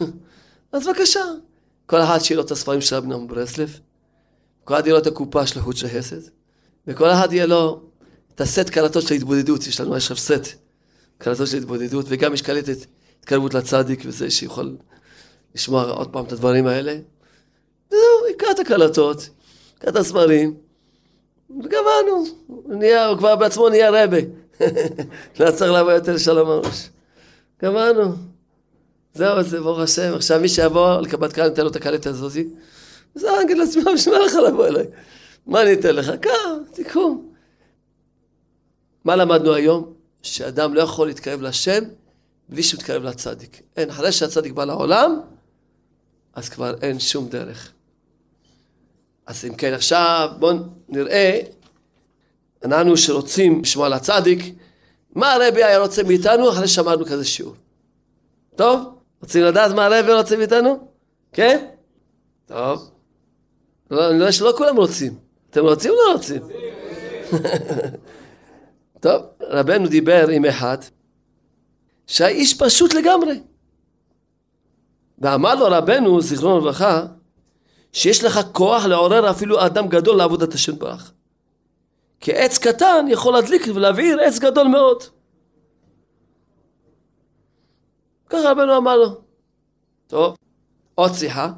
[0.73, 1.21] אז בבקשה.
[1.87, 3.79] כל אחד שיהיה לו את הספרים של רבי ברסלב,
[4.65, 5.87] כל אחד יהיה לו את הקופה של חוט של
[6.87, 7.83] וכל אחד יהיה לו
[8.35, 10.47] את הסט קלטות של ההתבודדות, יש לנו עכשיו סט
[11.19, 12.77] קלטות של התבודדות, וגם יש קלטת
[13.21, 14.77] התקרבות לצדיק וזה שיכול
[15.55, 16.97] לשמוע עוד פעם את הדברים האלה.
[17.89, 19.29] וזהו, את הקלטות,
[19.89, 20.55] את הספרים,
[21.51, 22.25] וגמרנו,
[23.09, 24.40] הוא כבר בעצמו נהיה רבה.
[25.41, 26.89] לא צריך לבוא יותר לשלום הראש.
[27.63, 28.13] גמרנו.
[29.15, 30.15] זהו, זה ברוך השם.
[30.15, 32.49] עכשיו מי שיבוא לקבלת קהל, ניתן לו את הקלטת הזאתי.
[33.15, 34.85] זה אגיד לעצמי, בשביל מה לך לבוא אליי?
[35.47, 36.11] מה אני אתן לך?
[36.21, 36.31] קח,
[36.73, 37.23] תיקחו.
[39.05, 39.93] מה למדנו היום?
[40.23, 41.85] שאדם לא יכול להתקרב לשם
[42.49, 43.63] בלי שהוא מתקרב לצדיק.
[43.77, 45.21] אין, אחרי שהצדיק בא לעולם,
[46.35, 47.73] אז כבר אין שום דרך.
[49.27, 50.57] אז אם כן, עכשיו בואו
[50.89, 51.41] נראה,
[52.65, 54.55] אנחנו שרוצים לשמוע על הצדיק,
[55.15, 57.55] מה הרבי היה רוצה מאיתנו אחרי שאמרנו כזה שיעור.
[58.57, 58.99] טוב?
[59.23, 60.89] רוצים לדעת מה הרבי רוצה מאיתנו?
[61.33, 61.67] כן?
[62.47, 62.91] טוב.
[63.91, 65.19] לא, אני יודע שלא כולם רוצים.
[65.51, 66.43] אתם רוצים או לא רוצים?
[69.01, 70.79] טוב, רבנו דיבר עם אחד
[72.07, 73.41] שהיה איש פשוט לגמרי.
[75.19, 77.07] ואמר לו רבנו, זיכרונו לברכה,
[77.93, 81.13] שיש לך כוח לעורר אפילו אדם גדול לעבודת השם ברח.
[82.21, 85.03] כי עץ קטן יכול להדליק ולהבעיר עץ גדול מאוד.
[88.27, 89.21] ככה רבנו אמר לו.
[90.07, 90.37] טוב,
[90.95, 91.53] עוד שיחה.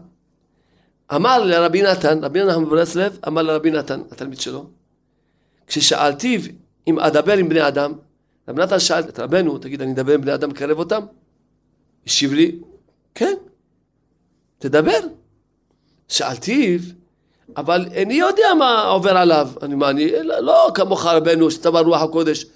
[1.15, 4.67] אמר לרבי נתן, רבי נתן מברסלב, אמר לרבי נתן, התלמיד שלו,
[5.67, 6.41] כששאלתיו
[6.87, 7.93] אם אדבר עם בני אדם,
[8.49, 11.03] רבי נתן שאל את רבנו, תגיד, אני אדבר עם בני אדם, מקרב אותם?
[12.07, 12.59] השיב לי,
[13.15, 13.35] כן,
[14.59, 15.01] תדבר.
[16.09, 16.81] שאלתיו,
[17.57, 19.49] אבל איני יודע מה עובר עליו.
[19.63, 22.47] אני מה, אני לא, לא כמוך רבנו, שאתה ברוח הקודש,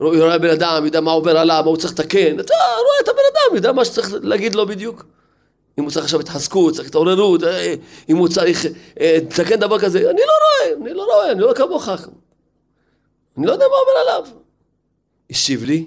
[0.00, 2.40] רואה בן אדם, יודע מה עובר עליו, מה הוא צריך לתקן.
[2.40, 5.04] אתה רואה את הבן אדם, יודע מה שצריך להגיד לו בדיוק.
[5.78, 7.74] אם הוא צריך עכשיו התחזקות, צריך התעוררות, אה,
[8.08, 8.66] אם הוא צריך
[9.00, 11.88] אה, לתקן דבר כזה, אני לא רואה, אני לא רואה, אני לא כמוך.
[13.38, 14.26] אני לא יודע מה עובר עליו.
[15.30, 15.86] השיב לי,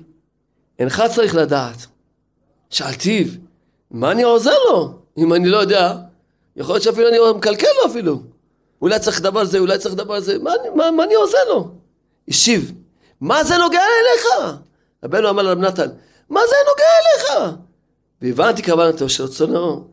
[0.79, 1.85] אינך צריך לדעת.
[2.69, 3.25] שאלתיו,
[3.91, 4.93] מה אני עוזר לו?
[5.17, 5.95] אם אני לא יודע,
[6.55, 8.21] יכול להיות שאפילו אני מקלקל לו אפילו.
[8.81, 11.71] אולי צריך דבר זה, אולי צריך דבר זה, מה, מה, מה אני עוזר לו?
[12.27, 12.71] השיב,
[13.21, 14.55] מה זה נוגע אליך?
[15.03, 15.89] רבנו אמר לרב נתן,
[16.29, 17.57] מה זה נוגע אליך?
[18.21, 19.87] והבנתי כוונתו רצונו,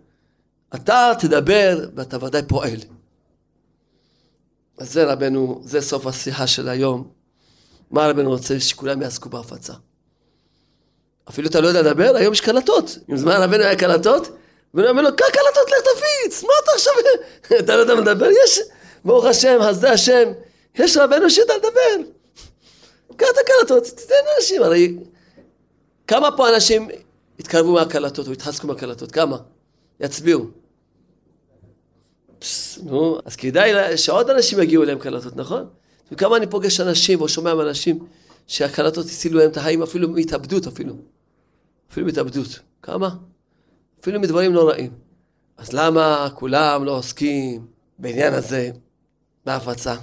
[0.74, 2.78] אתה תדבר ואתה ודאי פועל.
[4.78, 7.08] אז זה רבנו, זה סוף השיחה של היום.
[7.90, 8.60] מה רבנו רוצה?
[8.60, 9.72] שכולם יעסקו בהפצה.
[11.28, 12.98] אפילו אתה לא יודע לדבר, היום יש קלטות.
[13.10, 14.28] אם זמן רבנו היה קלטות,
[14.74, 16.92] רבנו אומר לו, קח קלטות, לך תפיץ, מה אתה עכשיו...
[17.60, 18.28] אתה לא יודע לדבר?
[18.44, 18.60] יש,
[19.04, 20.32] ברוך השם, חסדי השם,
[20.74, 22.10] יש רבנו שיודע לדבר.
[23.16, 24.96] קח את הקלטות, תתן לאנשים, הרי
[26.06, 26.88] כמה פה אנשים
[27.40, 29.12] התקרבו מהקלטות או התחזקו מהקלטות?
[29.12, 29.36] כמה?
[30.00, 30.46] יצביעו.
[32.82, 35.68] נו, אז כדאי שעוד אנשים יגיעו אליהם קלטות, נכון?
[36.12, 38.06] וכמה אני פוגש אנשים או שומע מאנשים
[38.46, 40.94] שהקלטות הצילו להם את החיים אפילו מהתאבדות אפילו.
[41.90, 42.58] אפילו מהתאבדות.
[42.82, 43.08] כמה?
[44.04, 44.90] אפילו מדברים נוראים.
[45.56, 47.66] אז למה כולם לא עוסקים
[47.98, 48.70] בעניין הזה
[49.46, 49.94] בהפצה?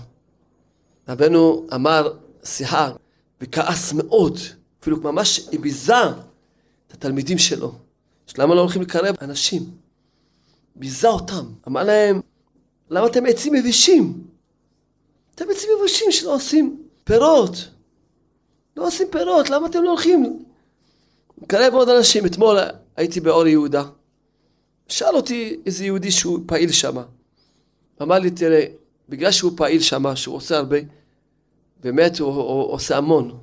[1.10, 2.92] רבנו אמר שיחה
[3.42, 4.38] וכעס מאוד,
[4.80, 5.94] אפילו ממש ביזה
[6.88, 7.74] את התלמידים שלו.
[8.38, 9.64] למה לא הולכים לקרב אנשים?
[10.76, 12.22] ביזה אותם, אמר להם,
[12.90, 14.24] למה אתם עצים יבשים?
[15.36, 17.70] אתם עצים יבשים שלא עושים פירות.
[18.78, 20.44] לא עושים פירות, למה אתם לא הולכים?
[21.42, 22.26] לקרב עוד אנשים.
[22.26, 22.58] אתמול
[23.02, 23.84] הייתי באור יהודה.
[24.88, 26.98] שאל אותי איזה יהודי שהוא פעיל שם.
[28.02, 28.66] אמר לי, תראה,
[29.10, 30.78] בגלל שהוא פעיל שם, שהוא עושה הרבה,
[31.84, 33.38] באמת הוא, הוא, הוא עושה המון.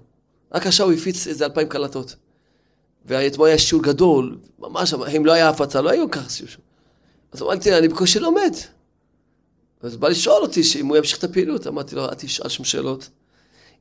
[0.53, 2.17] רק עכשיו הוא הפיץ איזה אלפיים קלטות.
[3.07, 6.53] ואתמול היה שיעור גדול, ממש, אם לא היה הפצה, לא היו ככה שיעור.
[7.33, 8.53] אז אמרתי, אני בקושי לומד.
[9.83, 11.67] אז בא לשאול אותי שאם הוא ימשיך את הפעילות.
[11.67, 13.09] אמרתי לו, אל תשאל שום שאלות.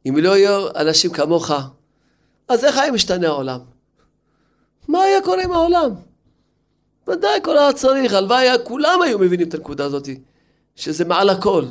[0.09, 1.51] אם לא יהיו אנשים כמוך,
[2.47, 3.59] אז איך היה משתנה העולם?
[4.87, 5.91] מה היה קורה עם העולם?
[7.07, 10.09] ודאי כל היה צריך, הלוואי כולם היו מבינים את הנקודה הזאת,
[10.75, 11.65] שזה מעל הכל,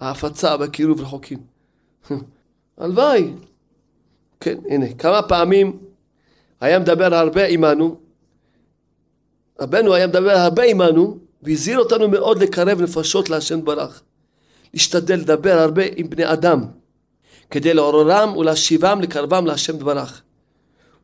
[0.00, 1.38] ההפצה והקירוב רחוקים.
[2.78, 3.32] הלוואי.
[4.40, 5.78] כן, הנה, כמה פעמים
[6.60, 7.96] היה מדבר הרבה עמנו,
[9.60, 14.02] רבנו היה מדבר הרבה עמנו, והזהיר אותנו מאוד לקרב נפשות להשם ברך.
[14.74, 16.64] להשתדל לדבר הרבה עם בני אדם,
[17.50, 20.22] כדי לעוררם ולהשיבם לקרבם להשם ברך.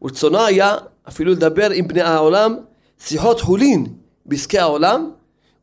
[0.02, 0.76] ורצונו היה
[1.08, 2.56] אפילו לדבר עם בני העולם
[2.98, 3.86] שיחות חולין
[4.26, 5.10] בעסקי העולם,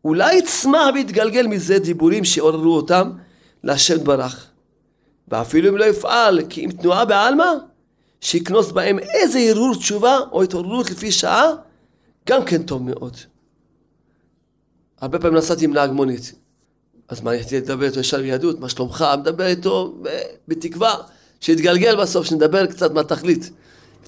[0.05, 3.11] אולי יצמח ויתגלגל מזה דיבורים שעוררו אותם
[3.63, 4.47] להשם ברך.
[5.27, 7.53] ואפילו אם לא יפעל כי אם תנועה בעלמא,
[8.21, 11.51] שיקנוס בהם איזה הרהור תשובה או התעוררות לפי שעה,
[12.27, 13.17] גם כן טוב מאוד.
[15.01, 16.33] הרבה פעמים נסעתי עם נהג מונית.
[17.07, 19.05] אז מה, הייתי לדבר איתו ישר ביהדות, מה שלומך?
[19.19, 19.97] מדבר איתו
[20.47, 20.95] בתקווה
[21.39, 23.51] שיתגלגל בסוף, שנדבר קצת מהתכלית.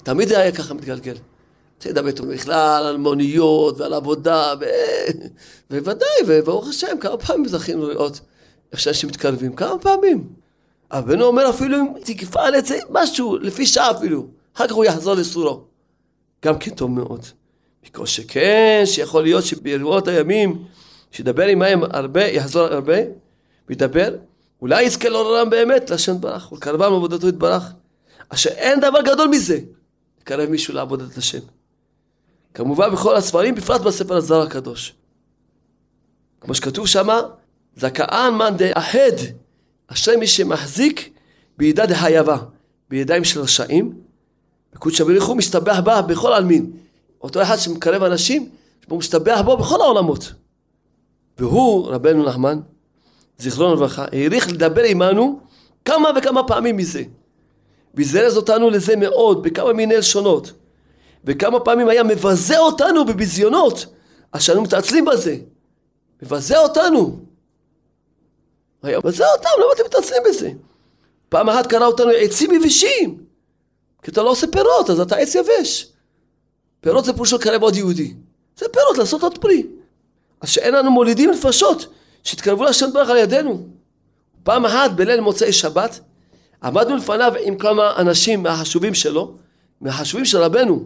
[0.02, 1.14] תמיד זה היה ככה מתגלגל.
[1.86, 4.64] לדבר איתו בכלל על מוניות ועל עבודה, ו...
[5.70, 8.20] בוודאי, וברוך השם, כמה פעמים זכינו לראות
[8.72, 10.28] איך שאנשים מתקרבים, כמה פעמים.
[10.90, 14.26] אבל בנו אומר אפילו אם תפעל את זה משהו, לפי שעה אפילו,
[14.56, 15.60] אחר כך הוא יחזור לסורו.
[16.44, 17.26] גם כן טוב מאוד.
[17.86, 20.64] מכל שכן, שיכול להיות שברבות הימים,
[21.10, 22.96] שידבר עמהם הרבה, יחזור הרבה,
[23.68, 24.16] וידבר,
[24.62, 27.72] אולי יזכה לעוררם באמת להשם ברך, ולקרבם עבודתו יתברך.
[28.28, 29.58] אשר אין דבר גדול מזה,
[30.30, 31.38] לקרב מישהו לעבודת השם.
[32.54, 34.94] כמובן בכל הספרים, בפרט בספר הזר הקדוש.
[36.40, 37.20] כמו שכתוב שמה,
[37.76, 39.14] זכאן מאן דאהד,
[39.86, 41.10] אשר מי שמחזיק
[41.58, 42.36] בידה דהייבה,
[42.88, 44.00] בידיים של רשעים,
[44.74, 46.70] וקודשא בריך הוא מסתבח בה בכל עלמין.
[47.20, 48.50] אותו אחד שמקרב אנשים,
[48.88, 50.32] הוא מסתבח בו בכל העולמות.
[51.38, 52.60] והוא, רבנו נחמן,
[53.38, 55.40] זיכרונו לברכה, העריך לדבר עמנו
[55.84, 57.02] כמה וכמה פעמים מזה.
[57.94, 60.52] וזרז אותנו לזה מאוד, בכמה מיני לשונות.
[61.24, 63.86] וכמה פעמים היה מבזה אותנו בביזיונות,
[64.32, 65.36] אשר אנו מתעצלים בזה.
[66.22, 67.18] מבזה אותנו.
[68.82, 70.50] היה מבזה אותנו, למה אתם מתעצלים בזה?
[71.28, 73.24] פעם אחת קרא אותנו עצים יבשים.
[74.02, 75.92] כי אתה לא עושה פירות, אז אתה עץ יבש.
[76.80, 78.14] פירות זה פירושו לקרב עוד יהודי.
[78.58, 79.66] זה פירות, לעשות עוד פרי.
[80.40, 81.86] אז שאין לנו מולידים נפשות
[82.24, 83.66] שהתקרבו להשם ברך על ידינו.
[84.42, 86.00] פעם אחת בליל מוצאי שבת
[86.62, 89.34] עמדנו לפניו עם כמה אנשים מהחשובים שלו,
[89.80, 90.84] מהחשובים של רבנו,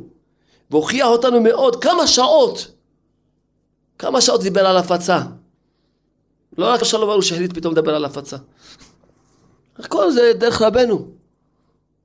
[0.71, 2.71] והוכיח אותנו מאוד כמה שעות,
[3.99, 5.21] כמה שעות דיבר על הפצה.
[6.59, 8.37] לא רק שלום ארוש שהחליט פתאום לדבר על הפצה.
[9.79, 11.09] הכל זה דרך רבנו.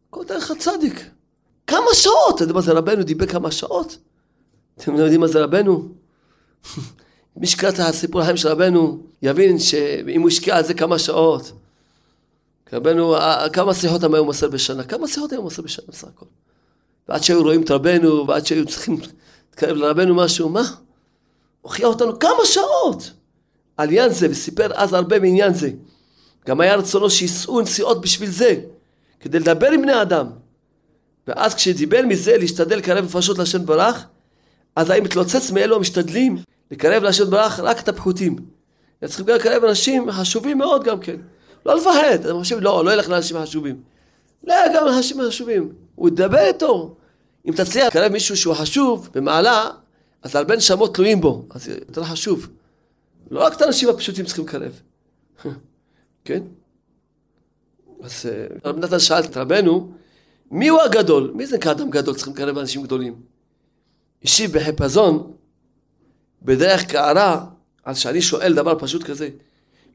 [0.10, 1.10] הכל דרך הצדיק.
[1.68, 2.36] כמה שעות!
[2.36, 3.04] אתה יודע מה זה רבנו?
[3.04, 3.98] דיבר כמה שעות?
[4.78, 5.90] אתם יודעים מה זה רבנו?
[7.36, 11.52] מי שקרא את הסיפור החיים של רבנו יבין שאם הוא השקיע על זה כמה שעות,
[12.74, 13.16] רבנו,
[13.54, 14.84] כמה שיחות הם היו מוסר בשנה?
[14.84, 16.26] כמה שיחות היו מוסר בשנה בסך הכל?
[17.10, 19.00] ועד שהיו רואים את רבנו, ועד שהיו צריכים
[19.50, 20.62] להתקרב לרבנו משהו, מה?
[21.62, 23.12] הוכיח אותנו כמה שעות
[23.78, 25.72] על עניין זה, וסיפר אז הרבה מעניין זה.
[26.48, 28.56] גם היה רצונו שייסעו נסיעות בשביל זה,
[29.20, 30.28] כדי לדבר עם בני אדם.
[31.28, 34.06] ואז כשדיבר מזה להשתדל לקרב נפשות להשם ברח,
[34.76, 36.38] אז היה מתלוצץ מאלו המשתדלים
[36.72, 38.36] לקרב להשם ברח רק את הפחותים.
[39.06, 41.16] צריכים גם לקרב אנשים חשובים מאוד גם כן.
[41.66, 43.82] לא לפחד, הם חושבים, לא, לא ילך לאנשים חשובים.
[44.44, 45.74] לא, גם לאנשים חשובים.
[45.96, 46.96] הוא ידבר איתו.
[47.46, 49.70] אם תצליח לקרב מישהו שהוא חשוב במעלה,
[50.22, 52.48] אז הרבה נשמות תלויים בו, אז זה יותר חשוב.
[53.32, 54.82] לא רק את האנשים הפשוטים צריכים לקרב.
[56.26, 56.44] כן?
[58.04, 59.92] אז אה, רב נתן שאל את רבנו,
[60.52, 61.32] מי הוא הגדול?
[61.36, 62.16] מי זה נקרא אדם גדול?
[62.16, 63.16] צריכים לקרב אנשים גדולים.
[64.24, 65.32] השיב בחיפזון,
[66.42, 67.46] בדרך קערה,
[67.86, 69.30] אז שאני שואל דבר פשוט כזה,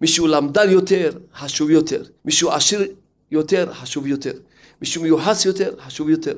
[0.04, 2.02] מישהו למדן יותר, חשוב יותר.
[2.24, 2.82] מישהו עשיר
[3.30, 4.32] יותר, חשוב יותר.
[4.80, 6.36] מישהו מיוחס יותר, חשוב יותר.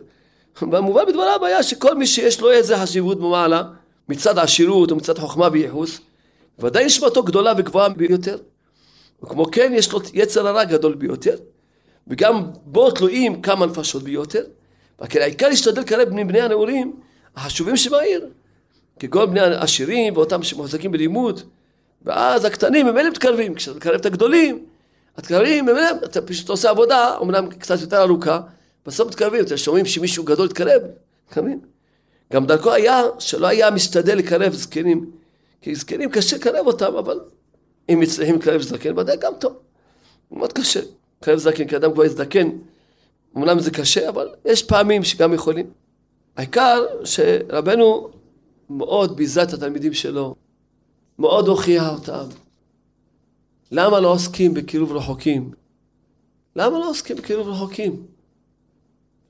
[0.71, 3.63] והמובן בדבריו היה שכל מי שיש לו איזה חשיבות במעלה,
[4.09, 6.01] מצד עשירות או מצד חוכמה וייחוס,
[6.59, 8.39] ודאי נשמתו גדולה וגבוהה ביותר.
[9.23, 11.37] וכמו כן יש לו יצר הרע גדול ביותר,
[12.07, 14.45] וגם בו תלויים כמה נפשות ביותר.
[15.03, 16.97] וכן העיקר להשתדל לקרב בני בני הנעורים
[17.37, 18.29] החשובים שבעיר.
[18.99, 21.43] כגון בני העשירים ואותם שמוחזקים בלימוד,
[22.07, 24.65] ואז הקטנים הם אלה מתקרבים, כשאתה מקרב את הגדולים,
[25.17, 28.41] התקרבים אלה, אתה פשוט עושה עבודה, אמנם קצת יותר ארוכה,
[28.87, 30.83] בסוף מתקרבים, אתם שומעים שמישהו גדול התקרב,
[31.29, 31.61] מתקרבים.
[32.33, 35.11] גם דרכו היה שלא היה משתדל לקרב זקנים,
[35.61, 37.21] כי זקנים קשה לקרב אותם, אבל
[37.89, 39.57] אם מצליחים לקרב זקן, ודאי גם טוב.
[40.31, 40.81] מאוד קשה.
[41.23, 42.49] לקרב זקן, כי אדם כבר יזדקן,
[43.37, 45.67] אמנם זה קשה, אבל יש פעמים שגם יכולים.
[46.37, 48.09] העיקר שרבנו
[48.71, 50.35] מאוד ביזה את התלמידים שלו,
[51.19, 52.25] מאוד הוכיח אותם.
[53.71, 55.51] למה לא עוסקים בקירוב רחוקים?
[56.57, 58.07] למה לא עוסקים בקירוב רחוקים?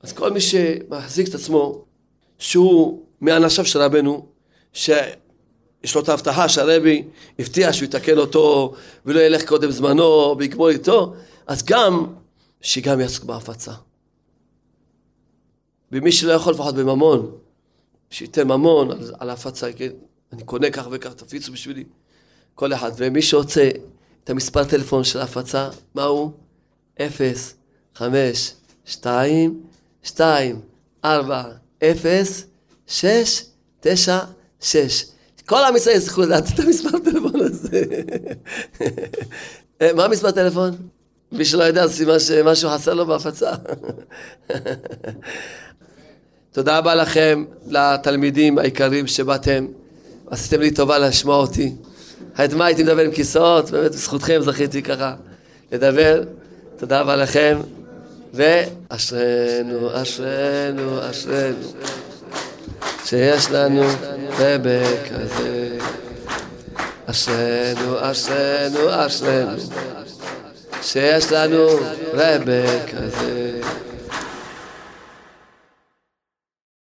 [0.01, 1.85] אז כל מי שמחזיק את עצמו
[2.37, 4.25] שהוא מאנשיו של רבנו,
[4.73, 7.03] שיש לו את ההבטחה שהרבי
[7.39, 8.73] הבטיח שהוא יתקן אותו
[9.05, 11.13] ולא ילך קודם זמנו ויגמור איתו,
[11.47, 12.13] אז גם,
[12.61, 13.73] שגם יעסוק בהפצה.
[15.91, 17.31] ומי שלא יכול לפחות בממון,
[18.09, 19.91] שייתן ממון על, על ההפצה, כן?
[20.33, 21.83] אני קונה כך וכך, תפיצו בשבילי.
[22.55, 22.91] כל אחד.
[22.97, 23.69] ומי שרוצה
[24.23, 26.31] את המספר טלפון של ההפצה, מהו?
[27.01, 27.53] 0,
[27.95, 28.53] 5,
[28.85, 29.61] 2,
[30.03, 30.61] 2,
[31.05, 31.43] 4,
[31.83, 32.43] 0,
[32.87, 33.43] 6,
[33.79, 34.19] 9,
[34.61, 35.05] 6.
[35.45, 37.83] כל עם ישראל יצטרכו לדעת את המספר טלפון הזה.
[39.95, 40.77] מה המספר טלפון?
[41.31, 43.51] מי שלא יודע, סימן שמשהו חסר לו בהפצה.
[46.51, 49.67] תודה רבה לכם, לתלמידים היקרים שבאתם.
[50.31, 51.75] עשיתם לי טובה לשמוע אותי.
[52.45, 55.13] את מה הייתי מדבר עם כיסאות, באמת בזכותכם זכיתי ככה
[55.71, 56.23] לדבר.
[56.77, 57.59] תודה רבה לכם,
[58.33, 61.73] ואשרינו, אשרינו, אשרינו,
[63.05, 63.83] שיש לנו
[64.39, 65.77] רבה כזה.
[67.05, 69.51] אשרינו, אשרינו, אשרינו,
[70.81, 71.67] שיש לנו
[72.13, 73.61] רבה כזה.